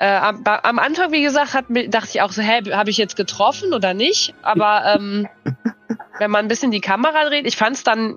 Äh, 0.00 0.16
am, 0.16 0.44
am, 0.44 0.78
Anfang, 0.78 1.10
wie 1.10 1.22
gesagt, 1.22 1.54
hat, 1.54 1.64
dachte 1.68 2.08
ich 2.14 2.22
auch 2.22 2.30
so, 2.30 2.40
hä, 2.40 2.70
habe 2.72 2.88
ich 2.88 2.96
jetzt 2.96 3.16
getroffen 3.16 3.74
oder 3.74 3.94
nicht? 3.94 4.32
Aber 4.42 4.94
ähm, 4.94 5.28
wenn 6.18 6.30
man 6.30 6.44
ein 6.44 6.48
bisschen 6.48 6.70
die 6.70 6.80
Kamera 6.80 7.24
dreht, 7.24 7.46
ich 7.46 7.56
fand 7.56 7.76
es 7.76 7.84
dann 7.84 8.16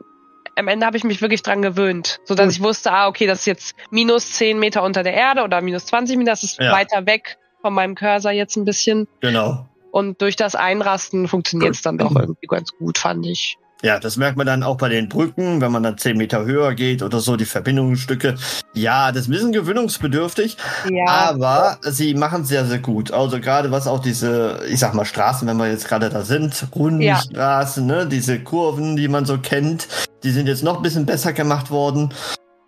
am 0.56 0.68
Ende 0.68 0.86
habe 0.86 0.98
ich 0.98 1.04
mich 1.04 1.22
wirklich 1.22 1.44
dran 1.44 1.62
gewöhnt, 1.62 2.20
so 2.26 2.36
dass 2.36 2.54
ich 2.54 2.62
wusste, 2.62 2.92
ah, 2.92 3.08
okay, 3.08 3.28
das 3.28 3.40
ist 3.40 3.46
jetzt 3.46 3.76
minus 3.90 4.34
10 4.34 4.60
Meter 4.60 4.84
unter 4.84 5.04
der 5.04 5.14
Erde 5.14 5.44
oder 5.44 5.62
minus 5.62 5.86
20 5.88 6.18
Meter, 6.18 6.32
das 6.32 6.44
ist 6.44 6.60
ja. 6.60 6.72
weiter 6.72 7.06
weg 7.06 7.38
von 7.62 7.74
meinem 7.74 7.96
Cursor 7.96 8.32
jetzt 8.32 8.56
ein 8.56 8.66
bisschen. 8.66 9.08
Genau. 9.22 9.68
Und 9.92 10.22
durch 10.22 10.36
das 10.36 10.56
Einrasten 10.56 11.28
funktioniert 11.28 11.76
es 11.76 11.82
dann 11.82 11.98
doch 11.98 12.16
irgendwie 12.16 12.48
ganz 12.48 12.72
gut, 12.72 12.98
fand 12.98 13.26
ich. 13.26 13.58
Ja, 13.84 14.00
das 14.00 14.18
merkt 14.18 14.38
man 14.38 14.46
dann 14.46 14.62
auch 14.62 14.78
bei 14.78 14.90
den 14.90 15.10
Brücken, 15.10 15.60
wenn 15.60 15.72
man 15.72 15.82
dann 15.82 15.98
zehn 15.98 16.18
Meter 16.18 16.46
höher 16.46 16.76
geht 16.76 17.02
oder 17.02 17.20
so, 17.20 17.36
die 17.36 17.46
Verbindungsstücke. 17.46 18.36
Ja, 18.74 19.12
das 19.12 19.24
ist 19.24 19.28
ein 19.28 19.32
bisschen 19.32 19.52
gewöhnungsbedürftig, 19.52 20.58
ja. 20.90 21.06
aber 21.08 21.80
sie 21.82 22.14
machen 22.14 22.46
sehr, 22.46 22.66
sehr 22.66 22.78
gut. 22.78 23.12
Also 23.12 23.40
gerade 23.40 23.72
was 23.72 23.88
auch 23.88 24.00
diese, 24.00 24.62
ich 24.70 24.80
sag 24.80 24.94
mal, 24.94 25.06
Straßen, 25.06 25.48
wenn 25.48 25.58
wir 25.58 25.70
jetzt 25.70 25.88
gerade 25.88 26.10
da 26.10 26.22
sind, 26.22 26.68
Rundenstraßen, 26.76 27.90
ja. 27.90 27.96
ne, 27.96 28.08
diese 28.08 28.40
Kurven, 28.40 28.96
die 28.96 29.08
man 29.08 29.26
so 29.26 29.40
kennt, 29.40 29.88
die 30.24 30.32
sind 30.32 30.48
jetzt 30.48 30.64
noch 30.64 30.78
ein 30.78 30.84
bisschen 30.84 31.08
besser 31.08 31.34
gemacht 31.34 31.72
worden. 31.72 32.14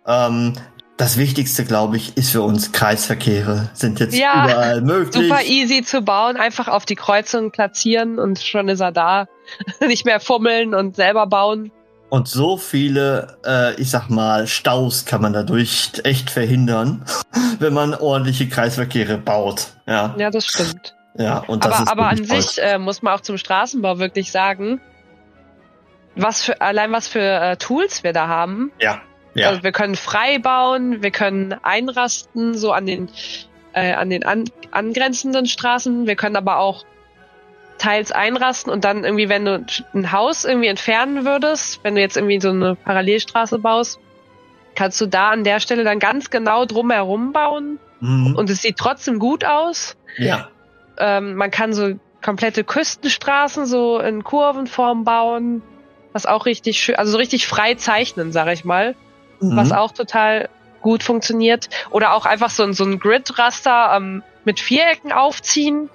Ähm, 0.06 0.54
das 0.96 1.16
Wichtigste, 1.16 1.64
glaube 1.64 1.96
ich, 1.96 2.16
ist 2.16 2.30
für 2.30 2.42
uns 2.42 2.72
Kreisverkehre 2.72 3.70
sind 3.72 3.98
jetzt 4.00 4.14
ja, 4.14 4.44
überall 4.44 4.80
möglich. 4.82 5.28
Super 5.28 5.42
easy 5.42 5.82
zu 5.82 6.02
bauen, 6.02 6.36
einfach 6.36 6.68
auf 6.68 6.84
die 6.84 6.94
Kreuzung 6.94 7.50
platzieren 7.50 8.18
und 8.18 8.38
schon 8.38 8.68
ist 8.68 8.80
er 8.80 8.92
da. 8.92 9.26
Nicht 9.80 10.04
mehr 10.04 10.20
fummeln 10.20 10.74
und 10.74 10.96
selber 10.96 11.26
bauen. 11.26 11.72
Und 12.10 12.28
so 12.28 12.56
viele, 12.56 13.38
äh, 13.44 13.74
ich 13.80 13.90
sag 13.90 14.08
mal, 14.08 14.46
Staus 14.46 15.04
kann 15.04 15.20
man 15.20 15.32
dadurch 15.32 15.90
echt 16.04 16.30
verhindern, 16.30 17.04
wenn 17.58 17.74
man 17.74 17.94
ordentliche 17.94 18.48
Kreisverkehre 18.48 19.18
baut. 19.18 19.68
Ja, 19.86 20.14
ja 20.16 20.30
das 20.30 20.46
stimmt. 20.46 20.94
Ja, 21.16 21.38
und 21.38 21.64
das 21.64 21.80
aber, 21.80 21.90
aber 21.90 22.08
an 22.08 22.18
toll. 22.18 22.40
sich 22.40 22.62
äh, 22.62 22.78
muss 22.78 23.02
man 23.02 23.14
auch 23.14 23.20
zum 23.20 23.36
Straßenbau 23.36 23.98
wirklich 23.98 24.30
sagen, 24.30 24.80
was 26.16 26.42
für 26.42 26.60
allein 26.60 26.92
was 26.92 27.08
für 27.08 27.20
äh, 27.20 27.56
Tools 27.56 28.04
wir 28.04 28.12
da 28.12 28.28
haben. 28.28 28.70
Ja. 28.80 29.00
Ja. 29.34 29.48
Also 29.48 29.62
wir 29.62 29.72
können 29.72 29.96
frei 29.96 30.38
bauen, 30.38 31.02
wir 31.02 31.10
können 31.10 31.54
einrasten, 31.62 32.54
so 32.54 32.72
an 32.72 32.86
den, 32.86 33.08
äh, 33.72 33.92
an 33.92 34.10
den 34.10 34.24
an, 34.24 34.44
angrenzenden 34.70 35.46
Straßen. 35.46 36.06
Wir 36.06 36.16
können 36.16 36.36
aber 36.36 36.58
auch 36.58 36.84
teils 37.78 38.12
einrasten 38.12 38.72
und 38.72 38.84
dann 38.84 39.04
irgendwie, 39.04 39.28
wenn 39.28 39.44
du 39.44 39.64
ein 39.92 40.12
Haus 40.12 40.44
irgendwie 40.44 40.68
entfernen 40.68 41.24
würdest, 41.24 41.80
wenn 41.82 41.96
du 41.96 42.00
jetzt 42.00 42.16
irgendwie 42.16 42.40
so 42.40 42.50
eine 42.50 42.76
Parallelstraße 42.76 43.58
baust, 43.58 43.98
kannst 44.76 45.00
du 45.00 45.06
da 45.06 45.30
an 45.30 45.42
der 45.42 45.58
Stelle 45.60 45.82
dann 45.82 45.98
ganz 45.98 46.30
genau 46.30 46.64
drumherum 46.64 47.32
bauen 47.32 47.78
mhm. 48.00 48.36
und 48.36 48.48
es 48.48 48.62
sieht 48.62 48.76
trotzdem 48.76 49.18
gut 49.18 49.44
aus. 49.44 49.96
Ja. 50.16 50.48
Ähm, 50.96 51.34
man 51.34 51.50
kann 51.50 51.72
so 51.72 51.94
komplette 52.22 52.62
Küstenstraßen 52.62 53.66
so 53.66 53.98
in 53.98 54.22
Kurvenform 54.22 55.02
bauen, 55.04 55.62
was 56.12 56.26
auch 56.26 56.46
richtig 56.46 56.80
schön, 56.80 56.94
also 56.94 57.12
so 57.12 57.18
richtig 57.18 57.48
frei 57.48 57.74
zeichnen, 57.74 58.30
sag 58.30 58.46
ich 58.52 58.64
mal 58.64 58.94
mhm. 59.50 59.56
was 59.56 59.72
auch 59.72 59.92
total 59.92 60.48
gut 60.80 61.02
funktioniert. 61.02 61.68
Oder 61.90 62.12
auch 62.12 62.26
einfach 62.26 62.50
so, 62.50 62.70
so 62.72 62.84
ein 62.84 62.98
Grid-Raster 62.98 63.94
ähm, 63.96 64.22
mit 64.44 64.60
Vierecken 64.60 65.12
aufziehen. 65.12 65.88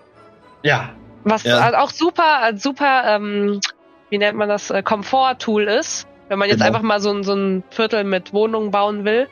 Ja. 0.64 0.90
Was 1.24 1.44
ja. 1.44 1.80
auch 1.80 1.92
super, 1.92 2.52
super, 2.56 3.04
ähm, 3.06 3.60
wie 4.10 4.18
nennt 4.18 4.38
man 4.38 4.50
das, 4.50 4.72
äh, 4.72 4.82
Komfort-Tool 4.82 5.64
ist. 5.64 6.08
Wenn 6.28 6.40
man 6.40 6.48
jetzt 6.48 6.58
genau. 6.58 6.68
einfach 6.68 6.82
mal 6.82 7.00
so, 7.00 7.22
so 7.24 7.34
ein 7.34 7.64
Viertel 7.70 8.04
mit 8.04 8.34
Wohnungen 8.34 8.72
bauen 8.72 9.06
will. 9.06 9.28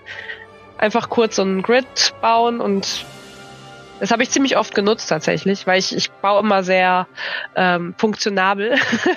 Einfach 0.78 1.10
kurz 1.10 1.36
so 1.38 1.44
ein 1.44 1.64
Grid 1.64 2.14
bauen 2.22 2.60
und 2.60 3.06
das 4.00 4.12
habe 4.12 4.24
ich 4.24 4.30
ziemlich 4.30 4.58
oft 4.58 4.76
genutzt 4.76 5.10
tatsächlich, 5.10 5.66
weil 5.68 5.80
ich, 5.80 5.96
ich 5.96 6.12
baue 6.12 6.40
immer 6.40 6.64
sehr 6.64 7.08
ähm, 7.56 7.96
funktionabel. 7.98 8.76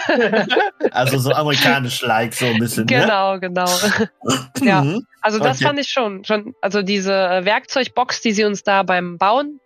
also 0.93 1.19
so 1.19 1.33
amerikanisch-like 1.33 2.35
so 2.35 2.47
ein 2.47 2.59
bisschen. 2.59 2.87
Genau, 2.87 3.35
ne? 3.35 3.41
genau. 3.41 3.69
ja, 4.63 4.83
mhm. 4.83 5.07
also 5.21 5.39
das 5.39 5.59
okay. 5.59 5.65
fand 5.65 5.79
ich 5.79 5.89
schon, 5.89 6.25
schon. 6.25 6.55
Also 6.61 6.83
diese 6.83 7.13
äh, 7.13 7.45
Werkzeugbox, 7.45 8.21
die 8.23 8.33
sie 8.33 8.45
uns 8.45 8.63
da 8.63 8.83
beim 8.83 9.19
Bauen 9.19 9.61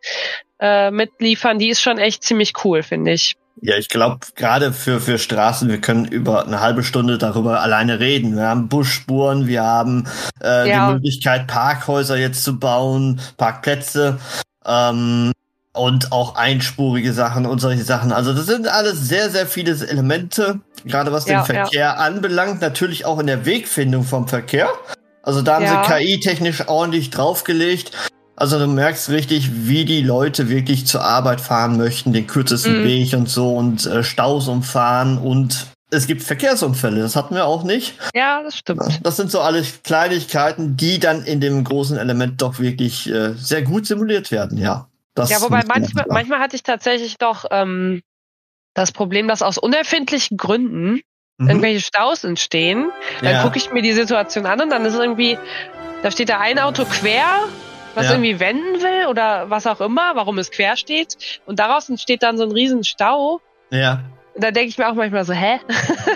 äh, 0.60 0.90
mitliefern, 0.90 1.58
die 1.58 1.68
ist 1.68 1.82
schon 1.82 1.98
echt 1.98 2.22
ziemlich 2.22 2.52
cool, 2.64 2.82
finde 2.82 3.12
ich. 3.12 3.36
Ja, 3.60 3.76
ich 3.76 3.88
glaube, 3.88 4.18
gerade 4.34 4.72
für, 4.72 5.00
für 5.00 5.18
Straßen, 5.18 5.68
wir 5.68 5.80
können 5.80 6.06
über 6.06 6.46
eine 6.46 6.60
halbe 6.60 6.82
Stunde 6.82 7.18
darüber 7.18 7.60
alleine 7.60 8.00
reden. 8.00 8.36
Wir 8.36 8.48
haben 8.48 8.68
Busspuren, 8.68 9.46
wir 9.46 9.62
haben 9.62 10.06
äh, 10.42 10.68
ja. 10.68 10.88
die 10.88 10.94
Möglichkeit, 10.94 11.46
Parkhäuser 11.46 12.16
jetzt 12.16 12.42
zu 12.42 12.58
bauen, 12.58 13.20
Parkplätze. 13.36 14.18
Ähm, 14.66 15.32
und 15.74 16.12
auch 16.12 16.36
einspurige 16.36 17.12
Sachen 17.12 17.46
und 17.46 17.58
solche 17.58 17.82
Sachen. 17.82 18.12
Also 18.12 18.32
das 18.32 18.46
sind 18.46 18.68
alles 18.68 19.08
sehr, 19.08 19.28
sehr 19.30 19.46
viele 19.46 19.72
Elemente, 19.72 20.60
gerade 20.84 21.10
was 21.10 21.24
den 21.24 21.34
ja, 21.34 21.44
Verkehr 21.44 21.80
ja. 21.80 21.94
anbelangt, 21.94 22.60
natürlich 22.60 23.04
auch 23.04 23.18
in 23.18 23.26
der 23.26 23.44
Wegfindung 23.44 24.04
vom 24.04 24.28
Verkehr. 24.28 24.68
Also 25.22 25.42
da 25.42 25.56
haben 25.56 25.64
ja. 25.64 25.84
sie 25.84 25.92
KI-technisch 25.92 26.68
ordentlich 26.68 27.10
draufgelegt. 27.10 27.90
Also 28.36 28.58
du 28.58 28.66
merkst 28.66 29.10
richtig, 29.10 29.50
wie 29.66 29.84
die 29.84 30.02
Leute 30.02 30.48
wirklich 30.48 30.86
zur 30.86 31.02
Arbeit 31.04 31.40
fahren 31.40 31.76
möchten, 31.76 32.12
den 32.12 32.26
kürzesten 32.26 32.80
mhm. 32.80 32.84
Weg 32.84 33.12
und 33.14 33.28
so 33.28 33.56
und 33.56 33.84
äh, 33.86 34.04
Staus 34.04 34.48
umfahren 34.48 35.18
und 35.18 35.66
es 35.90 36.06
gibt 36.06 36.22
Verkehrsunfälle, 36.22 37.00
das 37.00 37.16
hatten 37.16 37.34
wir 37.34 37.46
auch 37.46 37.62
nicht. 37.62 37.98
Ja, 38.14 38.42
das 38.42 38.58
stimmt. 38.58 39.00
Das 39.02 39.16
sind 39.16 39.30
so 39.30 39.40
alles 39.40 39.82
Kleinigkeiten, 39.82 40.76
die 40.76 40.98
dann 40.98 41.24
in 41.24 41.40
dem 41.40 41.62
großen 41.62 41.96
Element 41.96 42.42
doch 42.42 42.58
wirklich 42.58 43.08
äh, 43.10 43.34
sehr 43.34 43.62
gut 43.62 43.86
simuliert 43.86 44.30
werden, 44.30 44.58
ja. 44.58 44.88
Das 45.14 45.30
ja, 45.30 45.40
wobei 45.40 45.62
manchmal, 45.64 46.06
manchmal 46.08 46.40
hatte 46.40 46.56
ich 46.56 46.64
tatsächlich 46.64 47.18
doch 47.18 47.44
ähm, 47.50 48.02
das 48.74 48.90
Problem, 48.90 49.28
dass 49.28 49.42
aus 49.42 49.58
unerfindlichen 49.58 50.36
Gründen 50.36 51.00
mhm. 51.38 51.48
irgendwelche 51.48 51.80
Staus 51.80 52.24
entstehen. 52.24 52.90
Dann 53.22 53.32
ja. 53.32 53.42
gucke 53.42 53.56
ich 53.56 53.70
mir 53.70 53.82
die 53.82 53.92
Situation 53.92 54.46
an 54.46 54.60
und 54.60 54.70
dann 54.70 54.84
ist 54.84 54.94
irgendwie, 54.94 55.38
da 56.02 56.10
steht 56.10 56.28
da 56.28 56.40
ein 56.40 56.58
Auto 56.58 56.84
quer, 56.84 57.44
was 57.94 58.06
ja. 58.06 58.12
irgendwie 58.12 58.40
wenden 58.40 58.82
will 58.82 59.06
oder 59.08 59.50
was 59.50 59.68
auch 59.68 59.80
immer, 59.80 60.16
warum 60.16 60.38
es 60.38 60.50
quer 60.50 60.76
steht. 60.76 61.40
Und 61.46 61.60
daraus 61.60 61.88
entsteht 61.88 62.24
dann 62.24 62.36
so 62.36 62.42
ein 62.42 62.50
riesen 62.50 62.82
Stau. 62.82 63.40
Ja. 63.70 64.00
Da 64.36 64.50
denke 64.50 64.68
ich 64.68 64.78
mir 64.78 64.88
auch 64.88 64.94
manchmal 64.94 65.24
so, 65.24 65.32
hä? 65.32 65.60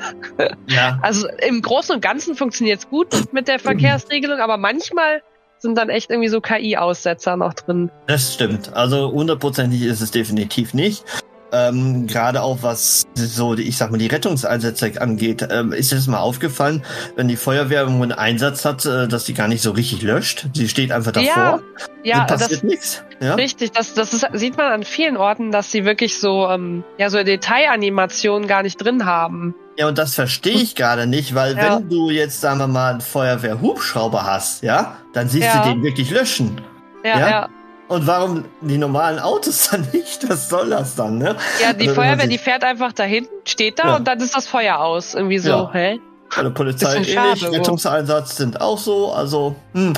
ja. 0.66 0.98
Also 1.02 1.28
im 1.46 1.62
Großen 1.62 1.94
und 1.94 2.00
Ganzen 2.00 2.34
funktioniert 2.34 2.80
es 2.80 2.88
gut 2.88 3.32
mit 3.32 3.46
der 3.48 3.58
Verkehrsregelung, 3.58 4.40
aber 4.40 4.56
manchmal 4.56 5.22
sind 5.58 5.76
dann 5.76 5.88
echt 5.88 6.10
irgendwie 6.10 6.28
so 6.28 6.40
KI-Aussetzer 6.40 7.36
noch 7.36 7.54
drin. 7.54 7.90
Das 8.06 8.34
stimmt. 8.34 8.72
Also 8.74 9.12
hundertprozentig 9.12 9.82
ist 9.82 10.00
es 10.00 10.10
definitiv 10.10 10.74
nicht. 10.74 11.04
Ähm, 11.52 12.06
Gerade 12.06 12.42
auch 12.42 12.58
was 12.62 13.06
so, 13.14 13.54
ich 13.54 13.76
sag 13.76 13.90
mal, 13.90 13.98
die 13.98 14.06
Rettungseinsätze 14.06 15.00
angeht, 15.00 15.46
ähm, 15.50 15.72
ist 15.72 15.92
es 15.92 16.06
mal 16.06 16.18
aufgefallen, 16.18 16.84
wenn 17.16 17.28
die 17.28 17.36
Feuerwehr 17.36 17.82
irgendwo 17.82 18.02
einen 18.02 18.12
Einsatz 18.12 18.64
hat, 18.64 18.84
äh, 18.84 19.08
dass 19.08 19.26
sie 19.26 19.34
gar 19.34 19.48
nicht 19.48 19.62
so 19.62 19.70
richtig 19.70 20.02
löscht. 20.02 20.46
Sie 20.54 20.68
steht 20.68 20.92
einfach 20.92 21.12
davor. 21.12 21.62
Ja, 22.02 22.18
ja 22.18 22.24
passiert 22.24 22.64
nichts. 22.64 23.02
Ja? 23.20 23.34
Richtig, 23.34 23.72
das, 23.72 23.94
das 23.94 24.12
ist, 24.12 24.26
sieht 24.34 24.56
man 24.56 24.72
an 24.72 24.82
vielen 24.82 25.16
Orten, 25.16 25.50
dass 25.50 25.72
sie 25.72 25.84
wirklich 25.84 26.18
so, 26.18 26.48
ähm, 26.48 26.84
ja, 26.98 27.08
so 27.10 27.22
Detailanimationen 27.22 28.46
gar 28.46 28.62
nicht 28.62 28.76
drin 28.76 29.06
haben. 29.06 29.54
Ja, 29.78 29.88
und 29.88 29.96
das 29.96 30.14
verstehe 30.14 30.54
ich 30.54 30.74
gerade 30.74 31.06
nicht, 31.06 31.34
weil 31.34 31.56
ja. 31.56 31.76
wenn 31.76 31.88
du 31.88 32.10
jetzt, 32.10 32.40
sagen 32.40 32.58
wir 32.58 32.66
mal, 32.66 32.90
einen 32.90 33.00
Feuerwehrhubschrauber 33.00 34.24
hast, 34.24 34.62
ja, 34.62 34.96
dann 35.12 35.28
siehst 35.28 35.46
ja. 35.46 35.62
du 35.62 35.70
den 35.70 35.82
wirklich 35.82 36.10
löschen. 36.10 36.60
ja. 37.04 37.18
ja. 37.18 37.48
Und 37.88 38.06
warum 38.06 38.44
die 38.60 38.78
normalen 38.78 39.18
Autos 39.18 39.68
dann 39.70 39.88
nicht? 39.92 40.28
Was 40.28 40.48
soll 40.48 40.70
das 40.70 40.94
dann, 40.94 41.18
ne? 41.18 41.36
Ja, 41.62 41.72
die 41.72 41.88
also, 41.88 42.00
Feuerwehr, 42.00 42.26
die 42.26 42.38
fährt 42.38 42.62
einfach 42.62 42.92
dahin, 42.92 43.26
steht 43.44 43.78
da 43.78 43.88
ja. 43.88 43.96
und 43.96 44.06
dann 44.06 44.20
ist 44.20 44.36
das 44.36 44.46
Feuer 44.46 44.78
aus. 44.78 45.14
Irgendwie 45.14 45.38
so, 45.38 45.50
ja. 45.50 45.70
hä? 45.72 46.00
Bei 46.36 46.50
Polizei 46.50 46.96
ähnlich, 46.96 47.14
schade, 47.14 47.52
Rettungseinsatz 47.52 48.36
sind 48.36 48.60
auch 48.60 48.76
so. 48.76 49.12
Also, 49.12 49.56
hm. 49.72 49.94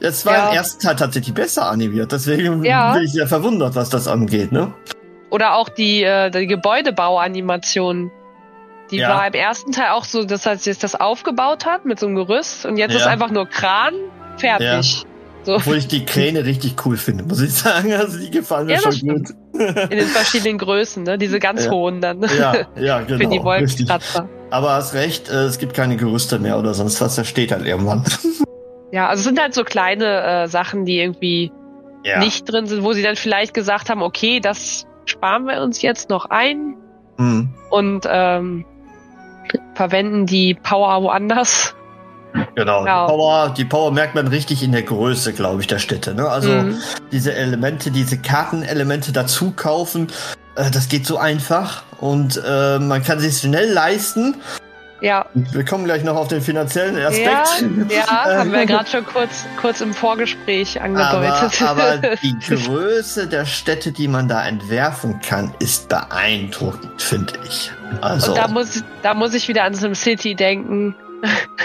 Es 0.00 0.24
war 0.24 0.32
ja. 0.32 0.48
im 0.50 0.56
ersten 0.56 0.80
Teil 0.80 0.94
tatsächlich 0.94 1.34
besser 1.34 1.66
animiert. 1.66 2.12
Deswegen 2.12 2.64
ja. 2.64 2.92
bin 2.92 3.02
ich 3.02 3.12
sehr 3.12 3.26
verwundert, 3.26 3.74
was 3.74 3.90
das 3.90 4.06
angeht, 4.06 4.52
ne? 4.52 4.72
Oder 5.30 5.56
auch 5.56 5.68
die, 5.68 6.04
äh, 6.04 6.30
die 6.30 6.46
Gebäudebauanimation. 6.46 8.12
Die 8.90 8.98
ja. 8.98 9.08
war 9.08 9.26
im 9.26 9.32
ersten 9.32 9.72
Teil 9.72 9.90
auch 9.90 10.04
so, 10.04 10.24
dass 10.24 10.46
er 10.46 10.54
jetzt 10.54 10.84
das 10.84 10.94
aufgebaut 10.94 11.66
hat 11.66 11.86
mit 11.86 11.98
so 11.98 12.06
einem 12.06 12.14
Gerüst 12.14 12.66
und 12.66 12.76
jetzt 12.76 12.94
ist 12.94 13.06
einfach 13.06 13.30
nur 13.30 13.46
Kran 13.46 13.94
fertig. 14.36 15.06
So. 15.44 15.56
Obwohl 15.56 15.76
ich 15.76 15.88
die 15.88 16.04
Kräne 16.04 16.44
richtig 16.44 16.76
cool 16.84 16.96
finde, 16.96 17.24
muss 17.24 17.40
ich 17.40 17.52
sagen. 17.52 17.92
Also 17.92 18.18
die 18.18 18.30
gefallen 18.30 18.66
mir 18.66 18.74
ja, 18.74 18.80
schon 18.80 19.08
gut. 19.08 19.30
In 19.52 19.98
den 19.98 20.06
verschiedenen 20.06 20.58
Größen, 20.58 21.02
ne? 21.02 21.18
Diese 21.18 21.38
ganz 21.40 21.64
ja. 21.64 21.70
hohen 21.70 22.00
dann. 22.00 22.22
Ja, 22.38 22.66
ja, 22.76 23.00
genau. 23.06 23.18
Für 23.18 23.26
die 23.26 23.42
Wolkenkratzer. 23.42 24.28
Aber 24.50 24.74
hast 24.74 24.94
recht, 24.94 25.30
äh, 25.30 25.44
es 25.44 25.58
gibt 25.58 25.74
keine 25.74 25.96
Gerüste 25.96 26.38
mehr 26.38 26.58
oder 26.58 26.74
sonst 26.74 27.00
was, 27.00 27.16
das 27.16 27.26
steht 27.26 27.52
halt 27.52 27.66
irgendwann. 27.66 28.04
Ja, 28.94 29.08
also 29.08 29.20
es 29.20 29.24
sind 29.24 29.40
halt 29.40 29.54
so 29.54 29.64
kleine 29.64 30.22
äh, 30.22 30.48
Sachen, 30.48 30.84
die 30.84 30.98
irgendwie 30.98 31.50
ja. 32.04 32.18
nicht 32.18 32.44
drin 32.44 32.66
sind, 32.66 32.84
wo 32.84 32.92
sie 32.92 33.02
dann 33.02 33.16
vielleicht 33.16 33.54
gesagt 33.54 33.88
haben, 33.88 34.02
okay, 34.02 34.38
das 34.38 34.86
sparen 35.06 35.46
wir 35.46 35.62
uns 35.62 35.80
jetzt 35.80 36.10
noch 36.10 36.26
ein 36.26 36.76
mhm. 37.16 37.54
und 37.70 38.06
ähm, 38.06 38.66
verwenden 39.74 40.26
die 40.26 40.52
Power 40.52 41.02
woanders. 41.02 41.74
Genau. 42.54 42.86
Ja. 42.86 43.06
Die, 43.06 43.12
Power, 43.12 43.54
die 43.56 43.64
Power 43.64 43.90
merkt 43.92 44.14
man 44.14 44.28
richtig 44.28 44.62
in 44.62 44.72
der 44.72 44.82
Größe, 44.82 45.32
glaube 45.32 45.60
ich, 45.60 45.66
der 45.66 45.78
Städte. 45.78 46.14
Ne? 46.14 46.28
Also 46.28 46.50
mhm. 46.50 46.78
diese 47.10 47.34
Elemente, 47.34 47.90
diese 47.90 48.18
Kartenelemente 48.18 49.12
dazu 49.12 49.52
kaufen, 49.52 50.08
äh, 50.56 50.70
das 50.70 50.88
geht 50.88 51.06
so 51.06 51.18
einfach 51.18 51.82
und 52.00 52.40
äh, 52.44 52.78
man 52.78 53.02
kann 53.02 53.20
sich 53.20 53.38
schnell 53.38 53.72
leisten. 53.72 54.36
Ja. 55.00 55.26
Wir 55.34 55.64
kommen 55.64 55.84
gleich 55.84 56.04
noch 56.04 56.14
auf 56.14 56.28
den 56.28 56.40
finanziellen 56.40 56.96
Aspekt. 56.96 57.64
Ja, 57.88 57.96
ja 58.06 58.38
haben 58.38 58.52
wir 58.52 58.64
gerade 58.66 58.88
schon 58.88 59.04
kurz, 59.04 59.46
kurz 59.60 59.80
im 59.80 59.92
Vorgespräch 59.92 60.80
angedeutet. 60.80 61.60
Aber, 61.62 61.82
aber 61.82 62.16
die 62.22 62.36
Größe 62.38 63.26
der 63.26 63.44
Städte, 63.44 63.90
die 63.90 64.06
man 64.06 64.28
da 64.28 64.46
entwerfen 64.46 65.20
kann, 65.20 65.52
ist 65.58 65.88
beeindruckend, 65.88 67.02
finde 67.02 67.32
ich. 67.48 67.72
Also. 68.00 68.30
Und 68.30 68.38
da 68.38 68.46
muss, 68.46 68.84
da 69.02 69.14
muss 69.14 69.34
ich 69.34 69.48
wieder 69.48 69.64
an 69.64 69.74
SimCity 69.74 70.36
denken. 70.36 70.94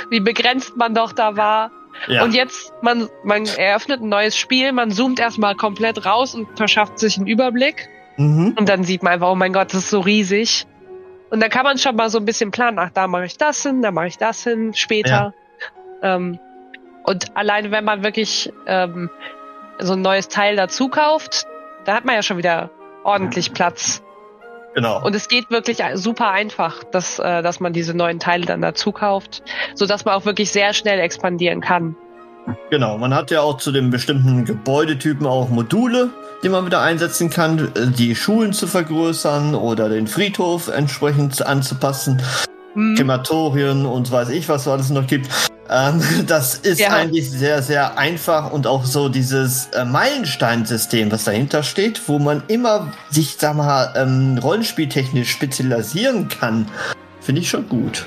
Wie 0.09 0.19
begrenzt 0.19 0.77
man 0.77 0.93
doch 0.93 1.11
da 1.11 1.35
war. 1.35 1.71
Ja. 2.07 2.23
Und 2.23 2.33
jetzt, 2.33 2.73
man, 2.81 3.09
man 3.23 3.45
eröffnet 3.45 4.01
ein 4.01 4.09
neues 4.09 4.37
Spiel, 4.37 4.71
man 4.71 4.91
zoomt 4.91 5.19
erstmal 5.19 5.55
komplett 5.55 6.05
raus 6.05 6.35
und 6.35 6.47
verschafft 6.55 6.99
sich 6.99 7.17
einen 7.17 7.27
Überblick. 7.27 7.89
Mhm. 8.17 8.55
Und 8.57 8.69
dann 8.69 8.83
sieht 8.83 9.03
man 9.03 9.13
einfach, 9.13 9.29
oh 9.29 9.35
mein 9.35 9.53
Gott, 9.53 9.73
das 9.73 9.85
ist 9.85 9.89
so 9.89 9.99
riesig. 9.99 10.65
Und 11.29 11.41
dann 11.41 11.49
kann 11.49 11.63
man 11.63 11.77
schon 11.77 11.95
mal 11.95 12.09
so 12.09 12.19
ein 12.19 12.25
bisschen 12.25 12.51
planen, 12.51 12.79
ach, 12.79 12.91
da 12.93 13.07
mache 13.07 13.25
ich 13.25 13.37
das 13.37 13.61
hin, 13.63 13.81
da 13.81 13.91
mache 13.91 14.07
ich 14.07 14.17
das 14.17 14.43
hin, 14.43 14.73
später. 14.73 15.33
Ja. 16.01 16.15
Ähm, 16.15 16.39
und 17.03 17.35
alleine, 17.35 17.71
wenn 17.71 17.83
man 17.83 18.03
wirklich 18.03 18.51
ähm, 18.65 19.09
so 19.79 19.93
ein 19.93 20.01
neues 20.01 20.27
Teil 20.27 20.55
dazu 20.55 20.89
kauft, 20.89 21.45
da 21.85 21.95
hat 21.95 22.05
man 22.05 22.15
ja 22.15 22.23
schon 22.23 22.37
wieder 22.37 22.69
ordentlich 23.03 23.53
Platz. 23.53 24.03
Genau. 24.77 25.03
Und 25.03 25.15
es 25.15 25.27
geht 25.27 25.49
wirklich 25.49 25.79
super 25.95 26.29
einfach, 26.29 26.83
dass, 26.83 27.17
äh, 27.17 27.41
dass 27.41 27.59
man 27.59 27.73
diese 27.73 27.95
neuen 27.95 28.19
Teile 28.19 28.45
dann 28.45 28.61
dazu 28.61 28.91
kauft, 28.91 29.41
so 29.73 29.87
dass 29.87 30.05
man 30.05 30.13
auch 30.13 30.25
wirklich 30.25 30.51
sehr 30.51 30.71
schnell 30.75 30.99
expandieren 30.99 31.61
kann. 31.61 31.95
Genau, 32.69 32.99
man 32.99 33.11
hat 33.15 33.31
ja 33.31 33.41
auch 33.41 33.57
zu 33.57 33.71
den 33.71 33.89
bestimmten 33.89 34.45
Gebäudetypen 34.45 35.25
auch 35.25 35.49
Module, 35.49 36.11
die 36.43 36.49
man 36.49 36.67
wieder 36.67 36.79
einsetzen 36.81 37.31
kann, 37.31 37.71
äh, 37.73 37.87
die 37.87 38.15
Schulen 38.15 38.53
zu 38.53 38.67
vergrößern 38.67 39.55
oder 39.55 39.89
den 39.89 40.05
Friedhof 40.05 40.67
entsprechend 40.67 41.43
anzupassen, 41.43 42.21
mhm. 42.77 42.95
Krematorien 42.95 43.85
und 43.85 44.11
weiß 44.11 44.29
ich, 44.29 44.47
was 44.47 44.61
es 44.61 44.67
alles 44.67 44.89
noch 44.89 45.07
gibt. 45.07 45.27
Ähm, 45.69 46.01
das 46.27 46.55
ist 46.55 46.79
ja. 46.79 46.89
eigentlich 46.89 47.29
sehr, 47.29 47.61
sehr 47.61 47.97
einfach 47.97 48.51
und 48.51 48.67
auch 48.67 48.85
so 48.85 49.09
dieses 49.09 49.67
äh, 49.67 49.83
Meilensteinsystem, 49.83 51.11
was 51.11 51.25
dahinter 51.25 51.63
steht, 51.63 52.07
wo 52.07 52.19
man 52.19 52.43
immer 52.47 52.93
sich, 53.09 53.35
sag 53.37 53.55
mal, 53.55 53.93
ähm, 53.97 54.39
rollenspieltechnisch 54.41 55.29
spezialisieren 55.29 56.29
kann, 56.29 56.67
finde 57.19 57.41
ich 57.41 57.49
schon 57.49 57.67
gut. 57.67 58.05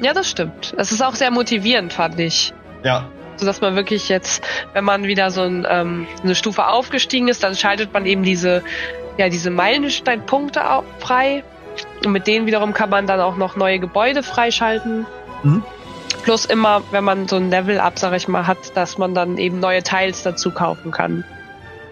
Ja, 0.00 0.12
das 0.12 0.28
stimmt. 0.28 0.74
Es 0.76 0.92
ist 0.92 1.02
auch 1.02 1.14
sehr 1.14 1.30
motivierend, 1.30 1.92
fand 1.92 2.20
ich. 2.20 2.52
Ja. 2.84 3.08
So 3.36 3.46
dass 3.46 3.60
man 3.60 3.74
wirklich 3.74 4.08
jetzt, 4.08 4.44
wenn 4.74 4.84
man 4.84 5.04
wieder 5.04 5.30
so 5.30 5.42
ein, 5.42 5.66
ähm, 5.68 6.06
eine 6.22 6.34
Stufe 6.34 6.66
aufgestiegen 6.66 7.28
ist, 7.28 7.42
dann 7.42 7.56
schaltet 7.56 7.92
man 7.92 8.06
eben 8.06 8.22
diese, 8.22 8.62
ja, 9.18 9.28
diese 9.28 9.50
Meilensteinpunkte 9.50 10.60
frei. 11.00 11.42
Und 12.06 12.12
mit 12.12 12.26
denen 12.26 12.46
wiederum 12.46 12.72
kann 12.72 12.90
man 12.90 13.06
dann 13.06 13.20
auch 13.20 13.36
noch 13.36 13.56
neue 13.56 13.78
Gebäude 13.78 14.22
freischalten. 14.22 15.06
Mhm. 15.42 15.62
Plus 16.22 16.44
immer, 16.44 16.82
wenn 16.90 17.04
man 17.04 17.28
so 17.28 17.36
ein 17.36 17.50
Level-Up, 17.50 17.98
sag 17.98 18.14
ich 18.14 18.28
mal, 18.28 18.46
hat, 18.46 18.76
dass 18.76 18.98
man 18.98 19.14
dann 19.14 19.36
eben 19.36 19.60
neue 19.60 19.82
Teils 19.82 20.22
dazu 20.22 20.50
kaufen 20.50 20.90
kann. 20.90 21.24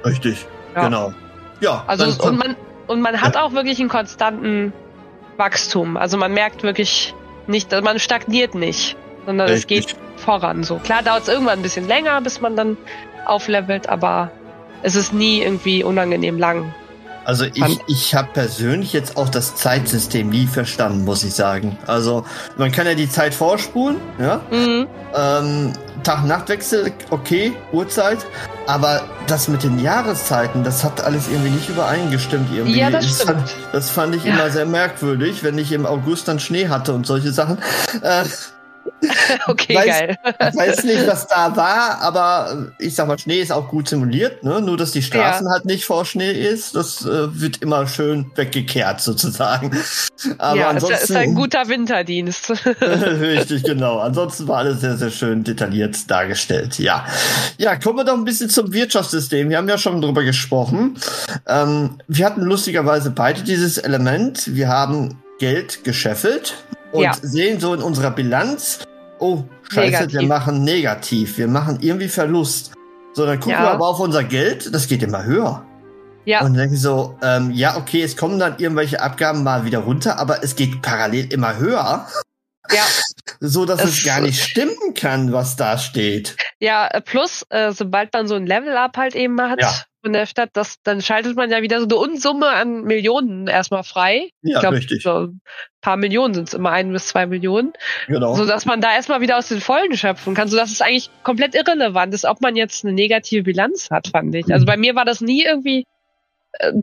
Richtig, 0.04 0.46
ja. 0.74 0.84
genau. 0.84 1.12
Ja. 1.60 1.84
Also 1.86 2.04
und 2.26 2.38
man 2.38 2.56
und 2.86 3.00
man 3.00 3.20
hat 3.20 3.36
auch 3.36 3.52
wirklich 3.52 3.78
einen 3.78 3.88
konstanten 3.88 4.72
Wachstum. 5.36 5.96
Also 5.96 6.16
man 6.16 6.32
merkt 6.32 6.62
wirklich 6.62 7.14
nicht, 7.46 7.72
man 7.82 7.98
stagniert 7.98 8.54
nicht, 8.54 8.96
sondern 9.26 9.48
Richtig. 9.48 9.80
es 9.80 9.86
geht 9.86 9.96
voran. 10.16 10.64
So 10.64 10.76
klar 10.76 11.02
dauert 11.02 11.22
es 11.22 11.28
irgendwann 11.28 11.58
ein 11.58 11.62
bisschen 11.62 11.86
länger, 11.86 12.20
bis 12.20 12.40
man 12.40 12.56
dann 12.56 12.76
auflevelt, 13.26 13.88
aber 13.88 14.30
es 14.82 14.96
ist 14.96 15.12
nie 15.12 15.42
irgendwie 15.42 15.84
unangenehm 15.84 16.38
lang. 16.38 16.74
Also 17.24 17.44
ich, 17.44 17.78
ich 17.86 18.14
habe 18.14 18.28
persönlich 18.32 18.92
jetzt 18.92 19.16
auch 19.16 19.28
das 19.28 19.54
Zeitsystem 19.54 20.28
nie 20.28 20.46
verstanden, 20.46 21.04
muss 21.04 21.22
ich 21.24 21.34
sagen. 21.34 21.78
Also 21.86 22.24
man 22.56 22.72
kann 22.72 22.86
ja 22.86 22.94
die 22.94 23.08
Zeit 23.08 23.34
vorspulen, 23.34 23.96
ja. 24.18 24.40
Mhm. 24.50 24.86
Ähm, 25.14 25.72
Tag-Nacht-Wechsel, 26.02 26.92
okay, 27.10 27.52
Uhrzeit. 27.72 28.18
Aber 28.66 29.02
das 29.26 29.48
mit 29.48 29.62
den 29.62 29.78
Jahreszeiten, 29.78 30.64
das 30.64 30.84
hat 30.84 31.02
alles 31.02 31.28
irgendwie 31.28 31.50
nicht 31.50 31.68
übereingestimmt. 31.68 32.48
Irgendwie. 32.52 32.78
Ja, 32.78 32.90
das. 32.90 33.18
Das, 33.18 33.36
das 33.72 33.90
fand 33.90 34.14
ich 34.14 34.24
ja. 34.24 34.34
immer 34.34 34.50
sehr 34.50 34.66
merkwürdig, 34.66 35.42
wenn 35.42 35.58
ich 35.58 35.72
im 35.72 35.86
August 35.86 36.28
dann 36.28 36.40
Schnee 36.40 36.68
hatte 36.68 36.92
und 36.92 37.06
solche 37.06 37.32
Sachen. 37.32 37.58
Äh, 38.02 38.24
okay, 39.46 39.74
weiß, 39.74 39.86
geil. 39.86 40.18
Ich 40.24 40.56
weiß 40.56 40.84
nicht, 40.84 41.06
was 41.06 41.26
da 41.26 41.54
war, 41.56 42.00
aber 42.00 42.72
ich 42.78 42.94
sag 42.94 43.08
mal, 43.08 43.18
Schnee 43.18 43.40
ist 43.40 43.52
auch 43.52 43.68
gut 43.68 43.88
simuliert, 43.88 44.42
ne? 44.42 44.60
Nur, 44.60 44.76
dass 44.76 44.92
die 44.92 45.02
Straßen 45.02 45.46
ja. 45.46 45.52
halt 45.52 45.64
nicht 45.64 45.84
vor 45.84 46.04
Schnee 46.04 46.32
ist. 46.32 46.74
Das 46.74 47.04
äh, 47.04 47.40
wird 47.40 47.62
immer 47.62 47.86
schön 47.86 48.30
weggekehrt, 48.34 49.00
sozusagen. 49.00 49.70
Aber 50.38 50.56
ja, 50.56 50.68
ansonsten, 50.68 51.04
ist 51.04 51.16
ein 51.16 51.34
guter 51.34 51.68
Winterdienst. 51.68 52.50
richtig, 52.80 53.64
genau. 53.64 53.98
Ansonsten 53.98 54.48
war 54.48 54.58
alles 54.58 54.80
sehr, 54.80 54.96
sehr 54.96 55.10
schön 55.10 55.44
detailliert 55.44 56.10
dargestellt. 56.10 56.78
Ja. 56.78 57.06
Ja, 57.58 57.76
kommen 57.76 57.98
wir 57.98 58.04
doch 58.04 58.14
ein 58.14 58.24
bisschen 58.24 58.50
zum 58.50 58.72
Wirtschaftssystem. 58.72 59.50
Wir 59.50 59.58
haben 59.58 59.68
ja 59.68 59.78
schon 59.78 60.00
drüber 60.00 60.22
gesprochen. 60.22 60.96
Ähm, 61.46 61.98
wir 62.08 62.26
hatten 62.26 62.42
lustigerweise 62.42 63.10
beide 63.10 63.42
dieses 63.42 63.78
Element. 63.78 64.54
Wir 64.54 64.68
haben 64.68 65.22
Geld 65.38 65.82
gescheffelt 65.84 66.54
und 66.92 67.02
ja. 67.02 67.14
sehen 67.20 67.58
so 67.58 67.74
in 67.74 67.82
unserer 67.82 68.10
Bilanz, 68.10 68.80
oh, 69.22 69.44
scheiße, 69.70 69.90
negativ. 69.90 70.20
wir 70.20 70.28
machen 70.28 70.64
negativ, 70.64 71.38
wir 71.38 71.48
machen 71.48 71.78
irgendwie 71.80 72.08
Verlust. 72.08 72.72
So, 73.14 73.26
dann 73.26 73.38
gucken 73.38 73.52
ja. 73.52 73.62
wir 73.62 73.70
aber 73.70 73.88
auf 73.88 74.00
unser 74.00 74.24
Geld, 74.24 74.74
das 74.74 74.88
geht 74.88 75.02
immer 75.02 75.24
höher. 75.24 75.64
Ja. 76.24 76.40
Und 76.40 76.48
dann 76.48 76.54
denke 76.54 76.74
ich 76.74 76.80
so, 76.80 77.18
ähm, 77.22 77.50
ja, 77.50 77.76
okay, 77.76 78.02
es 78.02 78.16
kommen 78.16 78.38
dann 78.38 78.58
irgendwelche 78.58 79.00
Abgaben 79.00 79.42
mal 79.42 79.64
wieder 79.64 79.80
runter, 79.80 80.18
aber 80.18 80.42
es 80.42 80.56
geht 80.56 80.82
parallel 80.82 81.32
immer 81.32 81.56
höher. 81.56 82.06
Ja. 82.70 82.82
so 83.40 83.64
dass 83.64 83.82
es, 83.84 83.98
es, 83.98 84.04
gar 84.04 84.20
nicht 84.20 84.42
stimmen 84.42 84.94
kann, 84.94 85.32
was 85.32 85.56
da 85.56 85.78
steht. 85.78 86.36
Ja, 86.60 86.88
plus, 87.04 87.44
äh, 87.50 87.72
sobald 87.72 88.12
man 88.12 88.26
so 88.26 88.34
ein 88.34 88.46
Level-Up 88.46 88.96
halt 88.96 89.14
eben 89.14 89.40
hat, 89.40 89.60
ja 89.60 89.74
von 90.02 90.12
der 90.12 90.26
Stadt, 90.26 90.50
das, 90.54 90.82
dann 90.82 91.00
schaltet 91.00 91.36
man 91.36 91.50
ja 91.50 91.62
wieder 91.62 91.78
so 91.78 91.86
eine 91.86 91.96
Unsumme 91.96 92.48
an 92.48 92.82
Millionen 92.82 93.46
erstmal 93.46 93.84
frei. 93.84 94.30
Ja, 94.42 94.56
ich 94.56 94.60
glaub, 94.60 94.72
richtig. 94.74 95.02
So 95.02 95.28
ein 95.28 95.40
paar 95.80 95.96
Millionen 95.96 96.34
sind 96.34 96.48
es 96.48 96.54
immer 96.54 96.70
ein 96.72 96.92
bis 96.92 97.06
zwei 97.06 97.26
Millionen. 97.26 97.72
Genau. 98.08 98.34
So 98.34 98.44
dass 98.44 98.66
man 98.66 98.80
da 98.80 98.92
erstmal 98.92 99.20
wieder 99.20 99.38
aus 99.38 99.48
den 99.48 99.60
Vollen 99.60 99.96
schöpfen 99.96 100.34
kann, 100.34 100.48
so 100.48 100.56
dass 100.56 100.72
es 100.72 100.80
eigentlich 100.80 101.10
komplett 101.22 101.54
irrelevant 101.54 102.12
ist, 102.14 102.24
ob 102.24 102.40
man 102.40 102.56
jetzt 102.56 102.84
eine 102.84 102.92
negative 102.92 103.44
Bilanz 103.44 103.90
hat, 103.90 104.08
fand 104.08 104.34
ich. 104.34 104.52
Also 104.52 104.66
bei 104.66 104.76
mir 104.76 104.96
war 104.96 105.04
das 105.04 105.20
nie 105.20 105.44
irgendwie 105.44 105.80
äh, 105.80 105.84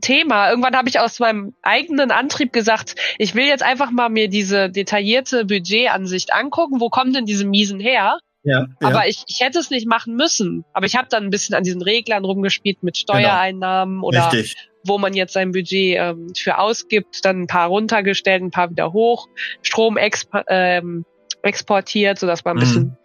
Thema. 0.01 0.49
Irgendwann 0.49 0.75
habe 0.75 0.89
ich 0.89 0.99
aus 0.99 1.19
meinem 1.19 1.53
eigenen 1.61 2.11
Antrieb 2.11 2.51
gesagt, 2.53 2.95
ich 3.17 3.35
will 3.35 3.45
jetzt 3.45 3.63
einfach 3.63 3.91
mal 3.91 4.09
mir 4.09 4.27
diese 4.27 4.69
detaillierte 4.69 5.45
Budgetansicht 5.45 6.33
angucken. 6.33 6.79
Wo 6.79 6.89
kommen 6.89 7.13
denn 7.13 7.25
diese 7.25 7.45
Miesen 7.45 7.79
her? 7.79 8.19
Ja, 8.43 8.67
aber 8.81 9.07
Ich, 9.07 9.23
ich 9.27 9.41
hätte 9.41 9.59
es 9.59 9.69
nicht 9.69 9.87
machen 9.87 10.15
müssen. 10.15 10.65
Aber 10.73 10.85
ich 10.85 10.95
habe 10.95 11.07
dann 11.09 11.23
ein 11.23 11.29
bisschen 11.29 11.55
an 11.55 11.63
diesen 11.63 11.81
Reglern 11.81 12.25
rumgespielt 12.25 12.83
mit 12.83 12.95
genau. 12.95 13.19
Steuereinnahmen 13.19 13.97
genau. 13.97 14.07
oder 14.07 14.31
Richtig. 14.31 14.55
wo 14.83 14.97
man 14.97 15.13
jetzt 15.13 15.33
sein 15.33 15.51
Budget 15.51 15.97
ähm, 15.97 16.33
für 16.35 16.57
ausgibt, 16.57 17.23
dann 17.25 17.43
ein 17.43 17.47
paar 17.47 17.67
runtergestellt, 17.67 18.41
ein 18.41 18.51
paar 18.51 18.69
wieder 18.71 18.93
hoch, 18.93 19.27
Strom 19.61 19.97
exp 19.97 20.29
ähm, 20.47 21.05
exportiert, 21.41 22.19
sodass 22.19 22.43
man 22.43 22.55
ein 22.55 22.57
mhm. 22.57 22.61
bisschen 22.61 22.97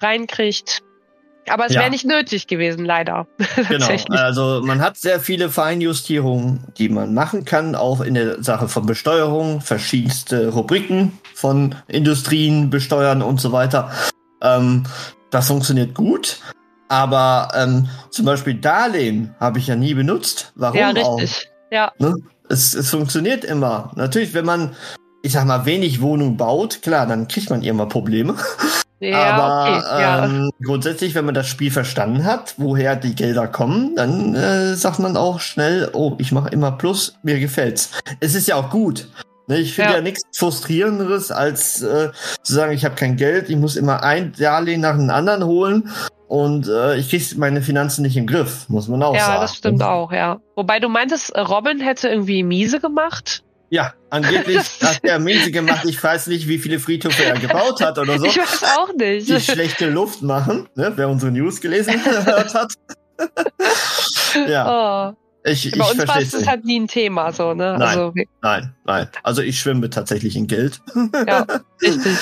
reinkriegt. 0.00 0.82
Aber 1.48 1.66
es 1.66 1.74
ja. 1.74 1.80
wäre 1.80 1.90
nicht 1.90 2.06
nötig 2.06 2.46
gewesen, 2.46 2.84
leider. 2.84 3.26
genau. 3.68 3.88
Also 4.10 4.60
man 4.64 4.80
hat 4.80 4.96
sehr 4.96 5.20
viele 5.20 5.50
Feinjustierungen, 5.50 6.64
die 6.78 6.88
man 6.88 7.14
machen 7.14 7.44
kann, 7.44 7.74
auch 7.74 8.00
in 8.00 8.14
der 8.14 8.42
Sache 8.42 8.68
von 8.68 8.86
Besteuerung, 8.86 9.60
verschiedenste 9.60 10.48
Rubriken 10.48 11.18
von 11.34 11.74
Industrien 11.88 12.70
besteuern 12.70 13.22
und 13.22 13.40
so 13.40 13.52
weiter. 13.52 13.90
Ähm, 14.40 14.84
das 15.30 15.48
funktioniert 15.48 15.94
gut. 15.94 16.40
Aber 16.88 17.48
ähm, 17.54 17.88
zum 18.10 18.26
Beispiel 18.26 18.54
Darlehen 18.54 19.34
habe 19.40 19.58
ich 19.58 19.66
ja 19.66 19.76
nie 19.76 19.94
benutzt. 19.94 20.52
Warum 20.56 20.78
ja, 20.78 20.90
richtig. 20.90 21.04
auch? 21.04 21.20
Ja. 21.70 21.92
Ne? 21.98 22.16
Es, 22.50 22.74
es 22.74 22.90
funktioniert 22.90 23.44
immer. 23.44 23.92
Natürlich, 23.96 24.34
wenn 24.34 24.44
man, 24.44 24.76
ich 25.22 25.32
sag 25.32 25.46
mal, 25.46 25.64
wenig 25.64 26.02
Wohnung 26.02 26.36
baut, 26.36 26.82
klar, 26.82 27.06
dann 27.06 27.28
kriegt 27.28 27.48
man 27.48 27.62
immer 27.62 27.86
Probleme. 27.86 28.36
Ja, 29.02 29.34
Aber 29.34 29.80
okay, 29.80 30.00
ja. 30.00 30.24
ähm, 30.24 30.50
grundsätzlich, 30.62 31.16
wenn 31.16 31.24
man 31.24 31.34
das 31.34 31.48
Spiel 31.48 31.72
verstanden 31.72 32.24
hat, 32.24 32.54
woher 32.56 32.94
die 32.94 33.16
Gelder 33.16 33.48
kommen, 33.48 33.96
dann 33.96 34.36
äh, 34.36 34.74
sagt 34.74 35.00
man 35.00 35.16
auch 35.16 35.40
schnell, 35.40 35.90
oh, 35.92 36.14
ich 36.18 36.30
mache 36.30 36.50
immer 36.50 36.70
Plus, 36.70 37.18
mir 37.24 37.40
gefällt's. 37.40 37.90
Es 38.20 38.36
ist 38.36 38.46
ja 38.46 38.54
auch 38.54 38.70
gut. 38.70 39.08
Ne, 39.48 39.58
ich 39.58 39.74
finde 39.74 39.90
ja. 39.90 39.96
ja 39.96 40.02
nichts 40.02 40.22
frustrierenderes, 40.36 41.32
als 41.32 41.82
äh, 41.82 42.10
zu 42.42 42.54
sagen, 42.54 42.72
ich 42.72 42.84
habe 42.84 42.94
kein 42.94 43.16
Geld, 43.16 43.50
ich 43.50 43.56
muss 43.56 43.74
immer 43.74 44.04
ein 44.04 44.32
Darlehen 44.38 44.82
nach 44.82 44.96
dem 44.96 45.10
anderen 45.10 45.44
holen 45.44 45.90
und 46.28 46.68
äh, 46.68 46.96
ich 46.96 47.10
kriege 47.10 47.24
meine 47.38 47.60
Finanzen 47.60 48.02
nicht 48.02 48.16
im 48.16 48.28
Griff, 48.28 48.68
muss 48.68 48.86
man 48.86 49.02
auch 49.02 49.14
ja, 49.14 49.20
sagen. 49.20 49.34
Ja, 49.34 49.40
das 49.40 49.56
stimmt 49.56 49.82
auch, 49.82 50.12
ja. 50.12 50.40
Wobei 50.54 50.78
du 50.78 50.88
meintest, 50.88 51.36
Robin 51.36 51.80
hätte 51.80 52.08
irgendwie 52.08 52.44
miese 52.44 52.78
gemacht. 52.78 53.42
Ja, 53.72 53.94
angeblich 54.10 54.58
hat 54.82 55.00
er 55.02 55.18
miese 55.18 55.50
gemacht. 55.50 55.86
Ich 55.86 56.02
weiß 56.04 56.26
nicht, 56.26 56.46
wie 56.46 56.58
viele 56.58 56.78
Friedhöfe 56.78 57.24
er 57.24 57.38
gebaut 57.38 57.80
hat 57.80 57.98
oder 57.98 58.18
so. 58.18 58.26
Ich 58.26 58.36
weiß 58.36 58.64
auch 58.76 58.92
nicht. 58.92 59.30
Die 59.30 59.40
schlechte 59.40 59.88
Luft 59.88 60.20
machen, 60.20 60.68
ne, 60.74 60.92
wer 60.94 61.08
unsere 61.08 61.32
News 61.32 61.58
gelesen 61.58 61.94
hat. 62.04 62.74
ja. 64.46 65.14
Oh. 65.14 65.16
Ich, 65.44 65.70
Bei 65.70 65.86
ich 65.86 65.90
uns 65.90 66.06
war 66.06 66.20
es 66.20 66.46
halt 66.46 66.66
nie 66.66 66.80
ein 66.80 66.86
Thema, 66.86 67.32
so, 67.32 67.54
ne? 67.54 67.74
Nein, 67.78 67.82
also, 67.82 68.12
nein, 68.42 68.74
nein. 68.84 69.08
Also 69.22 69.40
ich 69.40 69.58
schwimme 69.58 69.88
tatsächlich 69.88 70.36
in 70.36 70.46
Geld. 70.46 70.82
Ja, 71.26 71.46
richtig. 71.82 72.18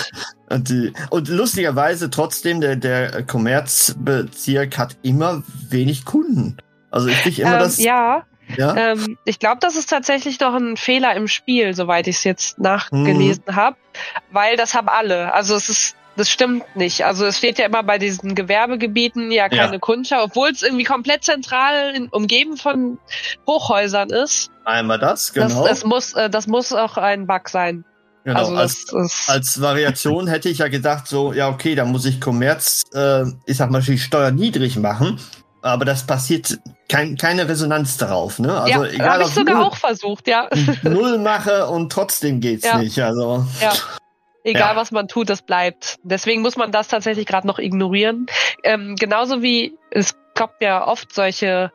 und, 0.48 0.68
die, 0.68 0.92
und 1.10 1.28
lustigerweise 1.28 2.10
trotzdem, 2.10 2.60
der, 2.60 2.76
der 2.76 3.24
Kommerzbezirk 3.24 4.78
hat 4.78 4.96
immer 5.02 5.42
wenig 5.68 6.04
Kunden. 6.04 6.58
Also 6.92 7.08
ich 7.08 7.20
kriege 7.22 7.42
immer 7.42 7.54
ähm, 7.54 7.58
das. 7.58 7.78
Ja. 7.78 8.24
Ja? 8.56 8.76
Ähm, 8.76 9.18
ich 9.24 9.38
glaube, 9.38 9.58
das 9.60 9.76
ist 9.76 9.90
tatsächlich 9.90 10.38
noch 10.40 10.54
ein 10.54 10.76
Fehler 10.76 11.14
im 11.14 11.28
Spiel, 11.28 11.74
soweit 11.74 12.06
ich 12.06 12.16
es 12.16 12.24
jetzt 12.24 12.58
nachgelesen 12.58 13.44
mhm. 13.46 13.56
habe, 13.56 13.76
weil 14.30 14.56
das 14.56 14.74
haben 14.74 14.88
alle. 14.88 15.34
Also 15.34 15.54
es 15.54 15.68
ist 15.68 15.96
das 16.16 16.28
stimmt 16.28 16.76
nicht. 16.76 17.04
Also 17.04 17.24
es 17.24 17.38
steht 17.38 17.58
ja 17.58 17.66
immer 17.66 17.82
bei 17.82 17.96
diesen 17.96 18.34
Gewerbegebieten 18.34 19.30
ja 19.30 19.48
keine 19.48 19.74
ja. 19.74 19.78
Kundschaft, 19.78 20.22
obwohl 20.22 20.50
es 20.50 20.62
irgendwie 20.62 20.84
komplett 20.84 21.24
zentral 21.24 21.94
in, 21.94 22.08
umgeben 22.08 22.56
von 22.56 22.98
Hochhäusern 23.46 24.10
ist. 24.10 24.50
Einmal 24.64 24.98
das, 24.98 25.32
genau. 25.32 25.46
Das, 25.46 25.80
das 25.80 25.84
muss, 25.84 26.12
äh, 26.14 26.28
das 26.28 26.46
muss 26.46 26.72
auch 26.72 26.96
ein 26.96 27.26
Bug 27.26 27.48
sein. 27.48 27.84
Genau, 28.24 28.38
also 28.38 28.54
als, 28.54 29.28
als 29.28 29.60
Variation 29.62 30.26
hätte 30.26 30.50
ich 30.50 30.58
ja 30.58 30.68
gedacht, 30.68 31.06
so, 31.06 31.32
ja, 31.32 31.48
okay, 31.48 31.74
da 31.74 31.86
muss 31.86 32.04
ich 32.04 32.20
Kommerz, 32.20 32.82
äh, 32.92 33.24
ich 33.46 33.56
sag 33.56 33.70
mal, 33.70 33.80
die 33.80 33.98
Steuer 33.98 34.30
niedrig 34.30 34.76
machen. 34.76 35.18
Aber 35.62 35.84
das 35.84 36.06
passiert 36.06 36.58
kein, 36.88 37.16
keine 37.16 37.48
Resonanz 37.48 37.96
darauf, 37.98 38.38
ne? 38.38 38.60
Also 38.60 38.84
ja, 38.84 38.90
egal, 38.90 39.10
habe 39.10 39.22
ich 39.24 39.28
sogar 39.30 39.66
auch 39.66 39.76
versucht, 39.76 40.26
ja. 40.26 40.48
Null 40.82 41.18
mache 41.18 41.66
und 41.66 41.92
trotzdem 41.92 42.40
geht's 42.40 42.64
ja. 42.64 42.78
nicht. 42.78 42.98
Also 42.98 43.44
ja. 43.60 43.72
Egal, 44.42 44.74
ja. 44.74 44.76
was 44.76 44.90
man 44.90 45.06
tut, 45.06 45.28
das 45.28 45.42
bleibt. 45.42 45.98
Deswegen 46.02 46.40
muss 46.40 46.56
man 46.56 46.72
das 46.72 46.88
tatsächlich 46.88 47.26
gerade 47.26 47.46
noch 47.46 47.58
ignorieren. 47.58 48.26
Ähm, 48.64 48.96
genauso 48.96 49.42
wie 49.42 49.74
es 49.90 50.14
kommt 50.34 50.54
ja 50.60 50.86
oft 50.86 51.12
solche 51.14 51.72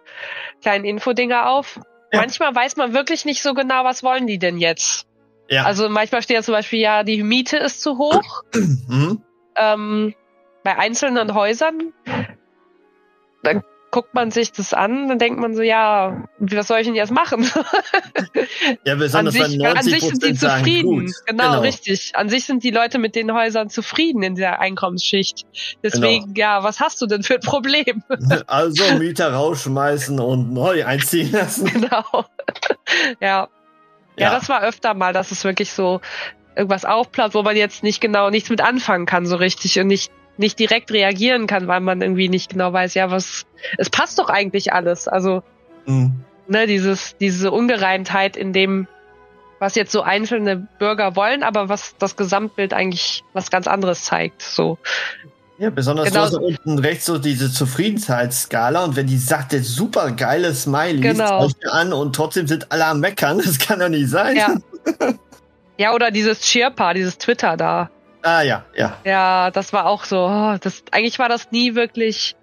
kleinen 0.62 0.86
Infodinger 0.86 1.50
auf. 1.50 1.80
Ja. 2.12 2.22
Manchmal 2.22 2.56
weiß 2.56 2.76
man 2.78 2.94
wirklich 2.94 3.26
nicht 3.26 3.44
so 3.44 3.54
genau, 3.54 3.84
was 3.84 4.02
wollen 4.02 4.26
die 4.26 4.40
denn 4.40 4.58
jetzt. 4.58 5.06
Ja. 5.50 5.64
Also 5.66 5.90
manchmal 5.90 6.24
steht 6.24 6.36
ja 6.36 6.42
zum 6.42 6.54
Beispiel, 6.54 6.80
ja, 6.80 7.04
die 7.04 7.22
Miete 7.22 7.58
ist 7.58 7.82
zu 7.82 8.00
hoch. 8.00 8.42
Mhm. 8.54 9.22
Ähm, 9.56 10.16
bei 10.64 10.76
einzelnen 10.78 11.36
Häusern. 11.36 11.94
Dann 13.44 13.64
guckt 13.96 14.14
man 14.14 14.30
sich 14.30 14.52
das 14.52 14.74
an, 14.74 15.08
dann 15.08 15.20
denkt 15.20 15.40
man 15.40 15.56
so, 15.56 15.62
ja, 15.62 16.28
was 16.38 16.68
soll 16.68 16.80
ich 16.80 16.86
denn 16.86 16.96
jetzt 16.96 17.14
machen? 17.14 17.50
ja, 18.84 18.96
besonders 18.96 19.40
an 19.40 19.50
sich, 19.50 19.66
an 19.66 19.84
sich 19.84 20.02
sind 20.02 20.22
die 20.22 20.34
zufrieden. 20.34 21.14
Genau, 21.26 21.44
genau, 21.52 21.62
richtig. 21.62 22.12
An 22.14 22.28
sich 22.28 22.44
sind 22.44 22.66
die 22.66 22.72
Leute 22.72 23.00
mit 23.00 23.16
den 23.16 23.32
Häusern 23.32 23.70
zufrieden 23.70 24.22
in 24.22 24.36
der 24.36 24.60
Einkommensschicht. 24.60 25.46
Deswegen, 25.82 26.34
genau. 26.34 26.40
ja, 26.40 26.64
was 26.64 26.82
hast 26.82 27.02
du 27.02 27.06
denn 27.06 27.24
für 27.24 27.36
ein 27.36 27.40
Problem? 27.40 28.04
also 28.48 28.84
Mieter 28.96 29.32
rausschmeißen 29.32 30.20
und 30.20 30.52
neu 30.52 30.86
einziehen 30.86 31.32
lassen. 31.32 31.64
Genau. 31.68 32.04
ja. 33.22 33.48
ja. 33.48 33.50
Ja, 34.18 34.32
das 34.32 34.50
war 34.50 34.62
öfter 34.62 34.94
mal, 34.94 35.14
dass 35.14 35.32
es 35.32 35.46
wirklich 35.46 35.72
so 35.72 36.02
irgendwas 36.54 36.84
aufploppt, 36.84 37.34
wo 37.34 37.44
man 37.44 37.56
jetzt 37.56 37.82
nicht 37.82 38.02
genau 38.02 38.30
nichts 38.30 38.50
mit 38.50 38.60
anfangen 38.60 39.06
kann, 39.06 39.26
so 39.26 39.38
richtig 39.38 39.80
und 39.80 39.88
nicht 39.88 40.12
nicht 40.38 40.60
direkt 40.60 40.92
reagieren 40.92 41.48
kann, 41.48 41.68
weil 41.68 41.80
man 41.80 42.02
irgendwie 42.02 42.30
nicht 42.30 42.52
genau 42.52 42.74
weiß, 42.74 42.94
ja, 42.94 43.12
was, 43.12 43.46
es 43.78 43.90
passt 43.90 44.20
doch 44.20 44.30
eigentlich 44.30 44.74
alles. 44.74 45.08
Also, 45.08 45.44
mhm. 45.86 46.24
ne, 46.48 46.68
dieses, 46.68 47.16
diese 47.18 47.52
Ungereimtheit 47.52 48.36
in 48.36 48.54
dem, 48.54 48.88
was 49.60 49.76
jetzt 49.76 49.92
so 49.92 50.02
einzelne 50.02 50.58
Bürger 50.58 51.16
wollen, 51.16 51.44
aber 51.44 51.70
was 51.70 51.96
das 51.98 52.16
Gesamtbild 52.16 52.74
eigentlich 52.74 53.24
was 53.34 53.50
ganz 53.50 53.68
anderes 53.68 54.04
zeigt, 54.04 54.42
so. 54.42 54.78
Ja, 55.58 55.70
besonders 55.70 56.10
genau. 56.10 56.20
du 56.20 56.26
hast 56.26 56.36
unten 56.36 56.80
rechts 56.80 57.06
so 57.06 57.18
diese 57.18 57.50
Zufriedenheitsskala 57.50 58.84
und 58.84 58.98
wenn 58.98 59.08
die 59.08 59.18
sagt, 59.18 59.54
der 59.54 59.64
super 59.64 60.12
geile 60.12 60.54
Smiley 60.54 61.00
genau. 61.00 61.50
an 61.72 61.94
und 61.94 62.14
trotzdem 62.14 62.46
sind 62.46 62.74
alle 62.74 62.86
am 62.86 63.00
Meckern, 63.00 63.38
das 63.46 63.58
kann 63.58 63.80
doch 63.80 63.88
nicht 63.88 64.10
sein. 64.10 64.36
Ja, 64.36 64.56
ja 65.78 65.94
oder 65.94 66.12
dieses 66.12 66.42
Cheerpa, 66.42 66.94
dieses 66.94 67.18
Twitter 67.18 67.56
da. 67.56 67.90
Ah 68.26 68.42
ja, 68.42 68.66
ja. 68.76 68.98
Ja, 69.04 69.52
das 69.52 69.72
war 69.72 69.86
auch 69.86 70.04
so. 70.04 70.26
Oh, 70.26 70.58
das, 70.60 70.84
eigentlich 70.92 71.20
war 71.20 71.30
das 71.30 71.52
nie 71.52 71.76
wirklich, 71.76 72.36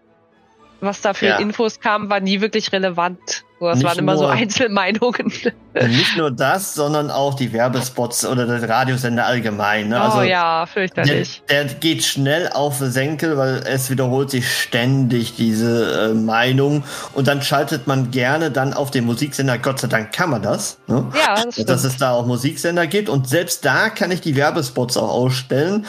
was 0.80 1.00
da 1.00 1.12
für 1.12 1.26
ja. 1.26 1.38
Infos 1.38 1.80
kam, 1.80 2.08
war 2.08 2.20
nie 2.20 2.40
wirklich 2.40 2.70
relevant. 2.70 3.44
Das 3.68 3.78
nicht 3.78 3.86
waren 3.86 3.98
immer 3.98 4.14
nur, 4.14 4.22
so 4.22 4.26
Einzelmeinungen. 4.26 5.32
Nicht 5.74 6.16
nur 6.16 6.30
das, 6.30 6.74
sondern 6.74 7.10
auch 7.10 7.34
die 7.34 7.52
Werbespots 7.52 8.26
oder 8.26 8.46
der 8.46 8.68
Radiosender 8.68 9.26
allgemein. 9.26 9.88
Ne? 9.88 10.00
Also 10.00 10.18
oh 10.18 10.22
ja, 10.22 10.66
fürchterlich. 10.66 11.42
Der, 11.48 11.64
der, 11.64 11.74
geht 11.74 12.04
schnell 12.04 12.48
auf 12.48 12.78
Senkel, 12.78 13.36
weil 13.38 13.62
es 13.66 13.90
wiederholt 13.90 14.30
sich 14.30 14.50
ständig 14.50 15.36
diese 15.36 16.10
äh, 16.10 16.14
Meinung 16.14 16.84
und 17.14 17.28
dann 17.28 17.42
schaltet 17.42 17.86
man 17.86 18.10
gerne 18.10 18.50
dann 18.50 18.74
auf 18.74 18.90
den 18.90 19.04
Musiksender. 19.04 19.58
Gott 19.58 19.80
sei 19.80 19.88
Dank 19.88 20.12
kann 20.12 20.30
man 20.30 20.42
das. 20.42 20.78
Ne? 20.88 21.10
Ja, 21.14 21.42
das 21.42 21.54
stimmt. 21.54 21.68
Dass 21.68 21.84
es 21.84 21.96
da 21.96 22.12
auch 22.12 22.26
Musiksender 22.26 22.86
gibt 22.86 23.08
und 23.08 23.28
selbst 23.28 23.64
da 23.64 23.88
kann 23.88 24.10
ich 24.10 24.20
die 24.20 24.36
Werbespots 24.36 24.96
auch 24.96 25.10
ausstellen. 25.10 25.86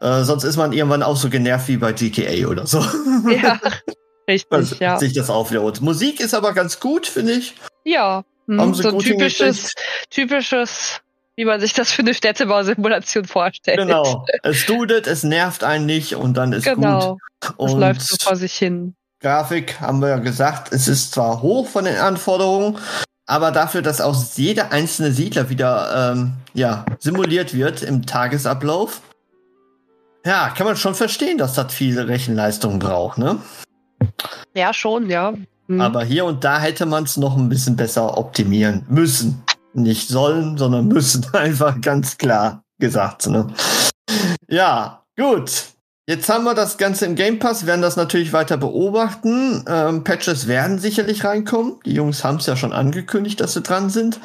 Äh, 0.00 0.24
sonst 0.24 0.44
ist 0.44 0.56
man 0.56 0.72
irgendwann 0.72 1.02
auch 1.02 1.16
so 1.16 1.30
genervt 1.30 1.68
wie 1.68 1.78
bei 1.78 1.92
GTA 1.92 2.46
oder 2.48 2.66
so. 2.66 2.84
Ja. 3.30 3.58
Richtig, 4.28 4.52
also, 4.52 4.76
ja. 4.80 4.98
Sich 4.98 5.12
das 5.12 5.30
aufwiederholt. 5.30 5.80
Musik 5.80 6.20
ist 6.20 6.34
aber 6.34 6.52
ganz 6.52 6.80
gut, 6.80 7.06
finde 7.06 7.32
ich. 7.32 7.54
Ja. 7.84 8.24
Hm, 8.46 8.60
Haben 8.60 8.74
so 8.74 8.90
gut 8.90 9.04
typisches, 9.04 9.72
typisches, 10.10 11.00
wie 11.36 11.44
man 11.44 11.60
sich 11.60 11.72
das 11.72 11.92
für 11.92 12.02
eine 12.02 12.14
Städtebausimulation 12.14 13.24
vorstellt. 13.24 13.78
Genau. 13.78 14.24
Es 14.42 14.66
dudet, 14.66 15.06
es 15.06 15.22
nervt 15.22 15.64
einen 15.64 15.86
nicht 15.86 16.14
und 16.14 16.34
dann 16.34 16.52
ist 16.52 16.64
genau. 16.64 17.18
gut. 17.40 17.54
Und 17.56 17.68
es 17.68 17.74
läuft 17.76 18.00
so 18.02 18.16
vor 18.20 18.36
sich 18.36 18.54
hin. 18.54 18.94
Grafik 19.20 19.80
haben 19.80 20.00
wir 20.00 20.08
ja 20.08 20.18
gesagt, 20.18 20.72
es 20.72 20.88
ist 20.88 21.12
zwar 21.12 21.42
hoch 21.42 21.68
von 21.68 21.84
den 21.84 21.96
Anforderungen, 21.96 22.78
aber 23.26 23.50
dafür, 23.50 23.82
dass 23.82 24.00
auch 24.00 24.16
jeder 24.36 24.72
einzelne 24.72 25.12
Siedler 25.12 25.48
wieder 25.48 26.12
ähm, 26.12 26.34
ja, 26.54 26.84
simuliert 26.98 27.54
wird 27.54 27.82
im 27.82 28.06
Tagesablauf, 28.06 29.00
ja, 30.24 30.50
kann 30.50 30.66
man 30.66 30.76
schon 30.76 30.94
verstehen, 30.94 31.38
dass 31.38 31.54
das 31.54 31.72
viel 31.72 31.98
Rechenleistung 32.00 32.78
braucht, 32.78 33.18
ne? 33.18 33.38
Ja, 34.54 34.72
schon, 34.72 35.10
ja. 35.10 35.34
Hm. 35.68 35.80
Aber 35.80 36.04
hier 36.04 36.24
und 36.24 36.44
da 36.44 36.60
hätte 36.60 36.86
man 36.86 37.04
es 37.04 37.16
noch 37.16 37.36
ein 37.36 37.48
bisschen 37.48 37.76
besser 37.76 38.16
optimieren 38.16 38.84
müssen. 38.88 39.42
Nicht 39.74 40.08
sollen, 40.08 40.56
sondern 40.56 40.88
müssen. 40.88 41.26
Einfach 41.32 41.80
ganz 41.80 42.18
klar 42.18 42.62
gesagt. 42.78 43.26
Ne? 43.26 43.48
Ja, 44.48 45.02
gut. 45.16 45.50
Jetzt 46.08 46.28
haben 46.28 46.44
wir 46.44 46.54
das 46.54 46.78
Ganze 46.78 47.04
im 47.04 47.16
Game 47.16 47.40
Pass, 47.40 47.66
werden 47.66 47.82
das 47.82 47.96
natürlich 47.96 48.32
weiter 48.32 48.56
beobachten. 48.56 49.64
Ähm, 49.66 50.04
Patches 50.04 50.46
werden 50.46 50.78
sicherlich 50.78 51.24
reinkommen. 51.24 51.80
Die 51.84 51.94
Jungs 51.94 52.22
haben 52.22 52.36
es 52.36 52.46
ja 52.46 52.54
schon 52.54 52.72
angekündigt, 52.72 53.40
dass 53.40 53.54
sie 53.54 53.62
dran 53.62 53.90
sind. 53.90 54.20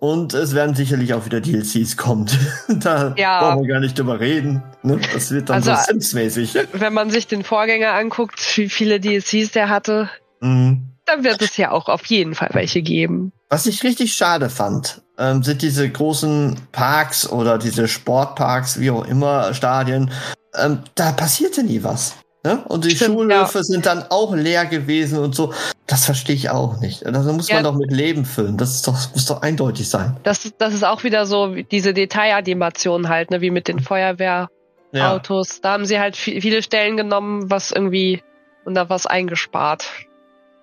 Und 0.00 0.32
es 0.32 0.54
werden 0.54 0.76
sicherlich 0.76 1.12
auch 1.12 1.26
wieder 1.26 1.40
DLCs 1.40 1.96
kommen. 1.96 2.30
da 2.68 3.14
ja. 3.16 3.40
brauchen 3.40 3.62
wir 3.62 3.74
gar 3.74 3.80
nicht 3.80 3.98
drüber 3.98 4.20
reden. 4.20 4.62
Ne? 4.84 5.00
Das 5.12 5.32
wird 5.32 5.48
dann 5.48 5.56
also, 5.56 5.74
so 5.74 5.92
Sims-mäßig. 5.92 6.56
Wenn 6.72 6.94
man 6.94 7.10
sich 7.10 7.26
den 7.26 7.42
Vorgänger 7.42 7.92
anguckt, 7.94 8.40
wie 8.56 8.68
viele 8.68 9.00
DLCs 9.00 9.50
der 9.50 9.68
hatte, 9.68 10.08
mhm. 10.40 10.90
dann 11.04 11.24
wird 11.24 11.42
es 11.42 11.56
ja 11.56 11.72
auch 11.72 11.88
auf 11.88 12.06
jeden 12.06 12.36
Fall 12.36 12.50
welche 12.52 12.80
geben. 12.80 13.32
Was 13.48 13.66
ich 13.66 13.82
richtig 13.82 14.12
schade 14.12 14.50
fand, 14.50 15.02
ähm, 15.18 15.42
sind 15.42 15.62
diese 15.62 15.88
großen 15.90 16.56
Parks 16.70 17.28
oder 17.28 17.58
diese 17.58 17.88
Sportparks, 17.88 18.78
wie 18.78 18.92
auch 18.92 19.04
immer, 19.04 19.52
Stadien. 19.52 20.12
Ähm, 20.54 20.80
da 20.94 21.10
passierte 21.10 21.64
nie 21.64 21.82
was. 21.82 22.14
Ne? 22.44 22.64
Und 22.68 22.84
die 22.84 22.90
Stimmt, 22.90 23.16
Schulhöfe 23.16 23.58
ja. 23.58 23.64
sind 23.64 23.86
dann 23.86 24.04
auch 24.10 24.34
leer 24.34 24.64
gewesen 24.66 25.18
und 25.18 25.34
so. 25.34 25.52
Das 25.86 26.04
verstehe 26.04 26.36
ich 26.36 26.50
auch 26.50 26.80
nicht. 26.80 27.04
Also 27.04 27.32
muss 27.32 27.48
ja. 27.48 27.56
man 27.56 27.64
doch 27.64 27.74
mit 27.74 27.90
Leben 27.90 28.24
füllen. 28.24 28.56
Das 28.56 28.74
ist 28.74 28.86
doch, 28.86 28.94
muss 29.12 29.26
doch 29.26 29.42
eindeutig 29.42 29.88
sein. 29.88 30.16
Das, 30.22 30.52
das 30.56 30.72
ist 30.72 30.84
auch 30.84 31.02
wieder 31.02 31.26
so 31.26 31.54
diese 31.54 31.92
Detailanimation 31.94 33.08
halt, 33.08 33.30
ne? 33.30 33.40
wie 33.40 33.50
mit 33.50 33.66
den 33.66 33.80
Feuerwehrautos. 33.80 35.48
Ja. 35.56 35.60
Da 35.62 35.72
haben 35.72 35.84
sie 35.84 35.98
halt 35.98 36.16
viele 36.16 36.62
Stellen 36.62 36.96
genommen, 36.96 37.50
was 37.50 37.72
irgendwie 37.72 38.22
und 38.64 38.74
da 38.74 38.88
was 38.88 39.06
eingespart. 39.06 39.90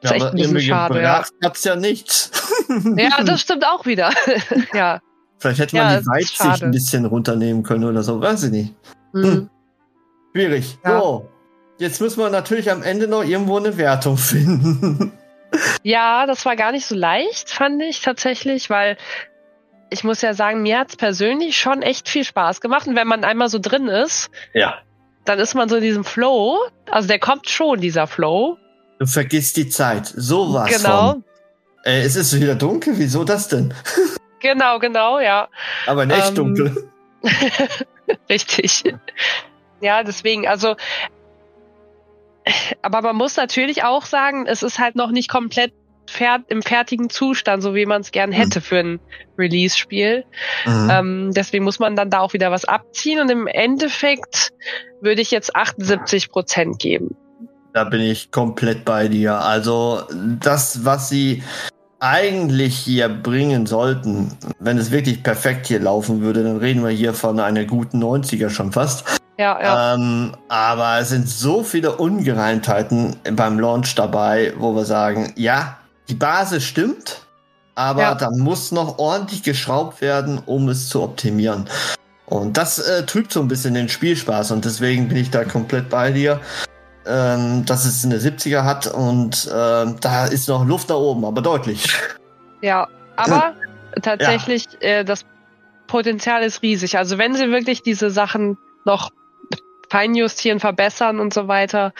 Das 0.01 0.11
ist 0.11 0.17
echt 0.17 0.25
ein 0.27 0.35
bisschen 0.35 0.61
schade. 0.61 1.01
Ja. 1.01 1.25
hat's 1.43 1.63
ja 1.63 1.75
nichts. 1.75 2.31
ja, 2.97 3.23
das 3.23 3.41
stimmt 3.41 3.65
auch 3.65 3.85
wieder. 3.85 4.11
ja. 4.73 4.99
Vielleicht 5.39 5.59
hätte 5.59 5.75
man 5.75 5.99
die 5.99 6.07
Weitsicht 6.07 6.63
ein 6.63 6.71
bisschen 6.71 7.05
runternehmen 7.05 7.63
können 7.63 7.83
oder 7.83 8.01
so, 8.03 8.21
weiß 8.21 8.43
ich 8.43 8.51
nicht. 8.51 8.73
Mhm. 9.13 9.23
Hm. 9.23 9.49
Schwierig. 10.33 10.77
So, 10.83 11.29
Jetzt 11.77 11.99
müssen 11.99 12.19
wir 12.19 12.29
natürlich 12.29 12.71
am 12.71 12.83
Ende 12.83 13.07
noch 13.07 13.23
irgendwo 13.23 13.57
eine 13.57 13.77
Wertung 13.77 14.17
finden. 14.17 15.11
Ja, 15.83 16.25
das 16.25 16.45
war 16.45 16.55
gar 16.55 16.71
nicht 16.71 16.85
so 16.85 16.95
leicht, 16.95 17.49
fand 17.49 17.81
ich 17.81 18.01
tatsächlich, 18.01 18.69
weil 18.69 18.97
ich 19.89 20.03
muss 20.03 20.21
ja 20.21 20.33
sagen, 20.33 20.61
mir 20.61 20.79
hat 20.79 20.89
es 20.89 20.95
persönlich 20.95 21.57
schon 21.57 21.81
echt 21.81 22.09
viel 22.09 22.23
Spaß 22.23 22.59
gemacht. 22.59 22.87
Und 22.87 22.95
wenn 22.95 23.07
man 23.07 23.23
einmal 23.23 23.49
so 23.49 23.59
drin 23.59 23.87
ist, 23.87 24.29
ja. 24.53 24.79
dann 25.25 25.39
ist 25.39 25.53
man 25.53 25.69
so 25.69 25.77
in 25.77 25.83
diesem 25.83 26.03
Flow. 26.03 26.57
Also 26.89 27.07
der 27.07 27.19
kommt 27.19 27.49
schon, 27.49 27.79
dieser 27.79 28.07
Flow. 28.07 28.57
Du 28.99 29.05
vergisst 29.05 29.57
die 29.57 29.69
Zeit. 29.69 30.07
So 30.07 30.53
was. 30.53 30.69
Genau. 30.69 31.11
Von. 31.11 31.23
Äh, 31.83 32.01
es 32.01 32.15
ist 32.15 32.33
wieder 32.39 32.55
dunkel. 32.55 32.97
Wieso 32.97 33.23
das 33.23 33.47
denn? 33.47 33.73
Genau, 34.41 34.77
genau, 34.77 35.19
ja. 35.19 35.47
Aber 35.87 36.05
nicht 36.05 36.27
ähm, 36.29 36.35
dunkel. 36.35 36.89
Richtig. 38.29 38.83
Ja, 39.81 40.03
deswegen, 40.03 40.47
also 40.47 40.75
aber 42.81 43.01
man 43.01 43.15
muss 43.15 43.37
natürlich 43.37 43.83
auch 43.83 44.05
sagen, 44.05 44.45
es 44.47 44.63
ist 44.63 44.79
halt 44.79 44.95
noch 44.95 45.11
nicht 45.11 45.29
komplett 45.29 45.73
im 46.47 46.61
fertigen 46.61 47.09
Zustand, 47.09 47.63
so 47.63 47.73
wie 47.73 47.85
man 47.85 48.01
es 48.01 48.11
gern 48.11 48.31
hätte 48.31 48.59
mhm. 48.59 48.63
für 48.63 48.77
ein 48.77 48.99
Release-Spiel. 49.37 50.23
Mhm. 50.65 50.89
Ähm, 50.91 51.31
deswegen 51.33 51.63
muss 51.63 51.79
man 51.79 51.95
dann 51.95 52.09
da 52.09 52.19
auch 52.19 52.33
wieder 52.33 52.51
was 52.51 52.65
abziehen 52.65 53.19
und 53.19 53.29
im 53.29 53.47
Endeffekt 53.47 54.51
würde 55.01 55.21
ich 55.21 55.31
jetzt 55.31 55.55
78 55.55 56.29
Prozent 56.29 56.79
geben. 56.79 57.15
Da 57.73 57.83
bin 57.83 58.01
ich 58.01 58.31
komplett 58.31 58.85
bei 58.85 59.07
dir. 59.07 59.39
Also 59.39 60.03
das, 60.39 60.85
was 60.85 61.09
sie 61.09 61.43
eigentlich 61.99 62.77
hier 62.77 63.09
bringen 63.09 63.65
sollten, 63.65 64.31
wenn 64.59 64.77
es 64.77 64.91
wirklich 64.91 65.23
perfekt 65.23 65.67
hier 65.67 65.79
laufen 65.79 66.21
würde, 66.21 66.43
dann 66.43 66.57
reden 66.57 66.83
wir 66.83 66.91
hier 66.91 67.13
von 67.13 67.39
einer 67.39 67.65
guten 67.65 68.01
90er 68.01 68.49
schon 68.49 68.71
fast. 68.71 69.19
Ja, 69.37 69.61
ja. 69.61 69.93
Ähm, 69.93 70.31
aber 70.47 70.99
es 70.99 71.09
sind 71.09 71.27
so 71.27 71.63
viele 71.63 71.95
Ungereimtheiten 71.97 73.17
beim 73.33 73.59
Launch 73.59 73.95
dabei, 73.95 74.53
wo 74.57 74.73
wir 74.75 74.85
sagen, 74.85 75.33
ja, 75.35 75.77
die 76.07 76.13
Basis 76.13 76.63
stimmt, 76.63 77.21
aber 77.75 78.01
ja. 78.01 78.15
da 78.15 78.29
muss 78.31 78.71
noch 78.71 78.97
ordentlich 78.97 79.43
geschraubt 79.43 80.01
werden, 80.01 80.41
um 80.45 80.69
es 80.69 80.87
zu 80.87 81.03
optimieren. 81.03 81.67
Und 82.27 82.57
das 82.57 82.79
äh, 82.79 83.05
trübt 83.05 83.31
so 83.31 83.41
ein 83.41 83.47
bisschen 83.47 83.73
den 83.73 83.89
Spielspaß 83.89 84.51
und 84.51 84.65
deswegen 84.65 85.09
bin 85.09 85.17
ich 85.17 85.29
da 85.29 85.43
komplett 85.43 85.89
bei 85.89 86.11
dir, 86.11 86.39
ähm, 87.05 87.65
dass 87.65 87.85
es 87.85 88.03
eine 88.05 88.17
70er 88.17 88.63
hat 88.63 88.87
und 88.87 89.47
äh, 89.47 89.85
da 89.99 90.25
ist 90.25 90.47
noch 90.47 90.65
Luft 90.65 90.89
da 90.89 90.95
oben, 90.95 91.25
aber 91.25 91.41
deutlich. 91.41 91.85
Ja, 92.61 92.87
aber 93.15 93.53
tatsächlich, 94.01 94.65
ja. 94.81 94.87
Äh, 94.87 95.05
das 95.05 95.25
Potenzial 95.87 96.41
ist 96.41 96.63
riesig. 96.63 96.97
Also 96.97 97.17
wenn 97.17 97.35
sie 97.35 97.51
wirklich 97.51 97.83
diese 97.83 98.09
Sachen 98.09 98.57
noch 98.85 99.11
feinjustieren, 99.95 100.59
verbessern 100.59 101.21
und 101.21 101.33
so 101.33 101.47
weiter, 101.47 101.93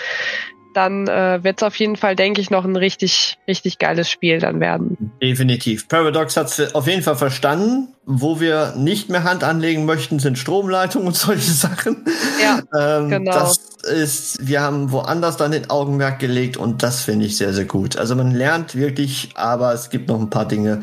dann 0.73 1.08
äh, 1.08 1.41
wird 1.41 1.62
es 1.62 1.63
auf 1.63 1.77
jeden 1.77 1.95
Fall, 1.95 2.17
denke 2.17 2.41
ich, 2.41 2.49
noch 2.49 2.65
ein 2.65 2.75
richtig, 2.75 3.38
richtig 3.47 3.79
geiles 3.79 4.10
Spiel 4.10 4.39
dann 4.39 4.60
werden. 4.60 5.13
Definitiv. 5.21 5.88
Paradox 5.88 6.36
hat 6.36 6.47
es 6.47 6.75
auf 6.75 6.88
jeden 6.88 7.01
Fall 7.01 7.15
verstanden. 7.15 7.93
Wo 8.08 8.39
wir 8.39 8.75
nicht 8.75 9.10
mehr 9.10 9.23
Hand 9.23 9.43
anlegen 9.43 9.86
möchten, 9.86 10.19
sind 10.19 10.38
Stromleitungen 10.38 11.08
und 11.08 11.15
solche 11.15 11.51
Sachen. 11.51 12.05
Ja, 12.43 12.62
ähm, 12.77 13.10
genau. 13.10 13.31
Das 13.31 13.58
ist, 13.84 14.45
wir 14.45 14.62
haben 14.62 14.91
woanders 14.91 15.38
dann 15.38 15.51
den 15.51 15.69
Augenmerk 15.69 16.19
gelegt 16.19 16.58
und 16.58 16.84
das 16.84 17.01
finde 17.01 17.25
ich 17.25 17.38
sehr, 17.38 17.53
sehr 17.53 17.65
gut. 17.65 17.97
Also 17.97 18.15
man 18.15 18.31
lernt 18.31 18.75
wirklich, 18.75 19.29
aber 19.36 19.73
es 19.73 19.89
gibt 19.89 20.10
noch 20.10 20.19
ein 20.19 20.29
paar 20.29 20.47
Dinge. 20.47 20.81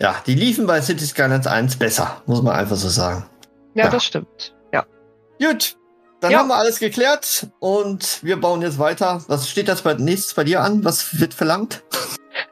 Ja, 0.00 0.16
die 0.26 0.34
liefen 0.34 0.66
bei 0.66 0.80
City 0.80 1.04
Skylines 1.04 1.46
1 1.46 1.76
besser, 1.76 2.22
muss 2.24 2.42
man 2.42 2.56
einfach 2.56 2.76
so 2.76 2.88
sagen. 2.88 3.26
Ja, 3.74 3.84
ja. 3.84 3.90
das 3.90 4.04
stimmt. 4.04 4.54
Ja. 4.72 4.86
Gut, 5.38 5.76
dann 6.26 6.32
ja. 6.32 6.38
haben 6.40 6.48
wir 6.48 6.56
alles 6.56 6.80
geklärt 6.80 7.46
und 7.60 8.18
wir 8.24 8.36
bauen 8.40 8.60
jetzt 8.60 8.80
weiter. 8.80 9.22
Was 9.28 9.48
steht 9.48 9.68
das 9.68 9.82
bei, 9.82 9.94
nächstes 9.94 10.34
bei 10.34 10.42
dir 10.42 10.60
an? 10.60 10.84
Was 10.84 11.20
wird 11.20 11.34
verlangt? 11.34 11.84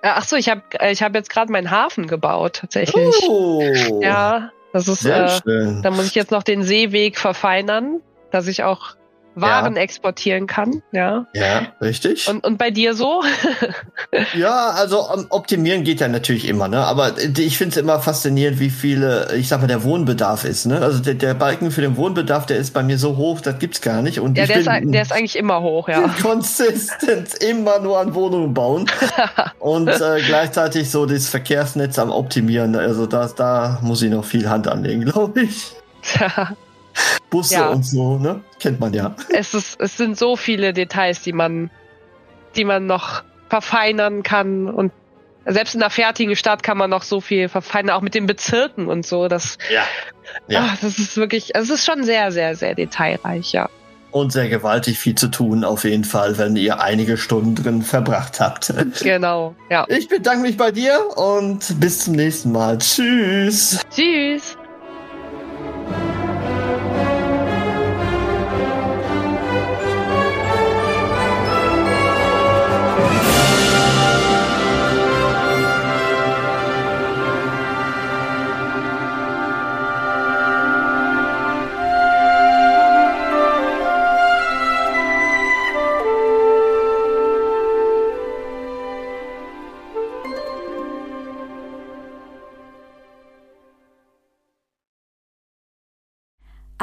Äh, 0.01 0.11
ach 0.15 0.25
so, 0.25 0.37
ich 0.37 0.49
habe 0.49 0.63
äh, 0.79 0.93
ich 0.93 1.03
hab 1.03 1.13
jetzt 1.17 1.29
gerade 1.29 1.51
meinen 1.51 1.73
Hafen 1.73 2.07
gebaut, 2.07 2.59
tatsächlich. 2.61 3.17
Oh, 3.29 3.61
ja, 4.01 4.53
das 4.73 4.87
ist, 4.87 5.05
äh, 5.05 5.41
da 5.83 5.91
muss 5.91 6.07
ich 6.07 6.15
jetzt 6.15 6.31
noch 6.31 6.45
den 6.45 6.63
Seeweg 6.63 7.19
verfeinern, 7.19 8.01
dass 8.31 8.47
ich 8.47 8.63
auch 8.63 8.95
waren 9.35 9.77
ja. 9.77 9.83
exportieren 9.83 10.47
kann, 10.47 10.83
ja. 10.93 11.27
Ja, 11.35 11.69
richtig. 11.81 12.29
Und, 12.29 12.45
und 12.45 12.59
bei 12.59 12.71
dir 12.71 12.95
so? 12.95 13.23
ja, 14.35 14.71
also 14.71 15.11
um, 15.11 15.27
optimieren 15.31 15.85
geht 15.85 16.01
ja 16.01 16.09
natürlich 16.09 16.49
immer, 16.49 16.69
ne? 16.69 16.79
Aber 16.79 17.13
ich 17.19 17.59
finde 17.59 17.73
es 17.73 17.77
immer 17.77 18.01
faszinierend, 18.01 18.61
wie 18.61 18.71
viele, 18.71 19.35
ich 19.37 19.49
sag 19.49 19.61
mal, 19.61 19.67
der 19.67 19.83
Wohnbedarf 19.83 20.45
ist, 20.45 20.67
ne? 20.67 20.81
Also 20.81 21.01
der, 21.01 21.15
der 21.15 21.35
Balken 21.35 21.71
für 21.71 21.81
den 21.81 21.97
Wohnbedarf, 21.97 22.47
der 22.47 22.59
ist 22.59 22.73
bei 22.73 22.83
mir 22.83 22.99
so 22.99 23.17
hoch, 23.17 23.41
das 23.41 23.59
gibt's 23.59 23.81
gar 23.81 24.03
nicht. 24.03 24.21
Und 24.21 24.39
ja, 24.39 24.47
der, 24.47 24.59
ist, 24.59 24.67
der 24.67 25.03
ist 25.03 25.13
eigentlich 25.13 25.37
immer 25.37 25.61
hoch, 25.61 25.89
ja. 25.89 26.09
Konsistent 26.23 27.35
immer 27.35 27.79
nur 27.81 27.99
an 27.99 28.15
Wohnungen 28.15 28.55
bauen. 28.55 28.87
und 29.59 29.89
äh, 29.89 30.21
gleichzeitig 30.25 30.91
so 30.91 31.07
das 31.07 31.29
Verkehrsnetz 31.29 31.99
am 31.99 32.11
Optimieren. 32.11 32.77
Also 32.77 33.07
da, 33.07 33.29
da 33.29 33.79
muss 33.83 34.03
ich 34.03 34.11
noch 34.11 34.25
viel 34.25 34.49
Hand 34.49 34.69
anlegen, 34.69 35.05
glaube 35.05 35.43
ich. 35.43 35.73
Busse 37.31 37.55
ja. 37.55 37.69
und 37.69 37.85
so, 37.85 38.19
ne? 38.19 38.43
Kennt 38.61 38.81
man 38.81 38.93
ja. 38.93 39.17
Es, 39.29 39.55
ist, 39.55 39.81
es 39.81 39.97
sind 39.97 40.17
so 40.17 40.37
viele 40.37 40.73
Details, 40.73 41.23
die 41.23 41.33
man, 41.33 41.71
die 42.57 42.65
man 42.65 42.87
noch 42.87 43.23
verfeinern 43.49 44.23
kann 44.23 44.69
und 44.69 44.93
selbst 45.47 45.75
in 45.75 45.83
einer 45.83 45.91
fertigen 45.91 46.37
Stadt 46.37 46.63
kann 46.63 46.79
man 46.79 46.91
noch 46.91 47.03
so 47.03 47.21
viel 47.21 47.49
verfeinern, 47.49 47.95
auch 47.97 48.01
mit 48.01 48.15
den 48.15 48.27
Bezirken 48.27 48.89
und 48.89 49.07
so. 49.07 49.29
Das, 49.29 49.59
ja. 49.73 49.83
ja. 50.49 50.69
Ach, 50.71 50.79
das 50.81 50.99
ist 50.99 51.17
wirklich, 51.17 51.55
es 51.55 51.71
ist 51.71 51.85
schon 51.85 52.05
sehr, 52.05 52.33
sehr, 52.33 52.57
sehr 52.57 52.75
detailreich, 52.75 53.53
ja. 53.53 53.69
Und 54.11 54.31
sehr 54.31 54.49
gewaltig 54.49 54.99
viel 54.99 55.17
zu 55.17 55.27
tun, 55.27 55.65
auf 55.65 55.83
jeden 55.83 56.05
Fall, 56.05 56.39
wenn 56.39 56.55
ihr 56.55 56.81
einige 56.81 57.17
Stunden 57.17 57.57
drin 57.57 57.83
verbracht 57.83 58.39
habt. 58.39 58.73
Genau, 59.03 59.57
ja. 59.71 59.85
Ich 59.89 60.09
bedanke 60.09 60.43
mich 60.43 60.57
bei 60.57 60.71
dir 60.71 61.01
und 61.17 61.81
bis 61.81 62.05
zum 62.05 62.15
nächsten 62.15 62.53
Mal. 62.53 62.79
Tschüss. 62.79 63.81
Tschüss. 63.91 64.57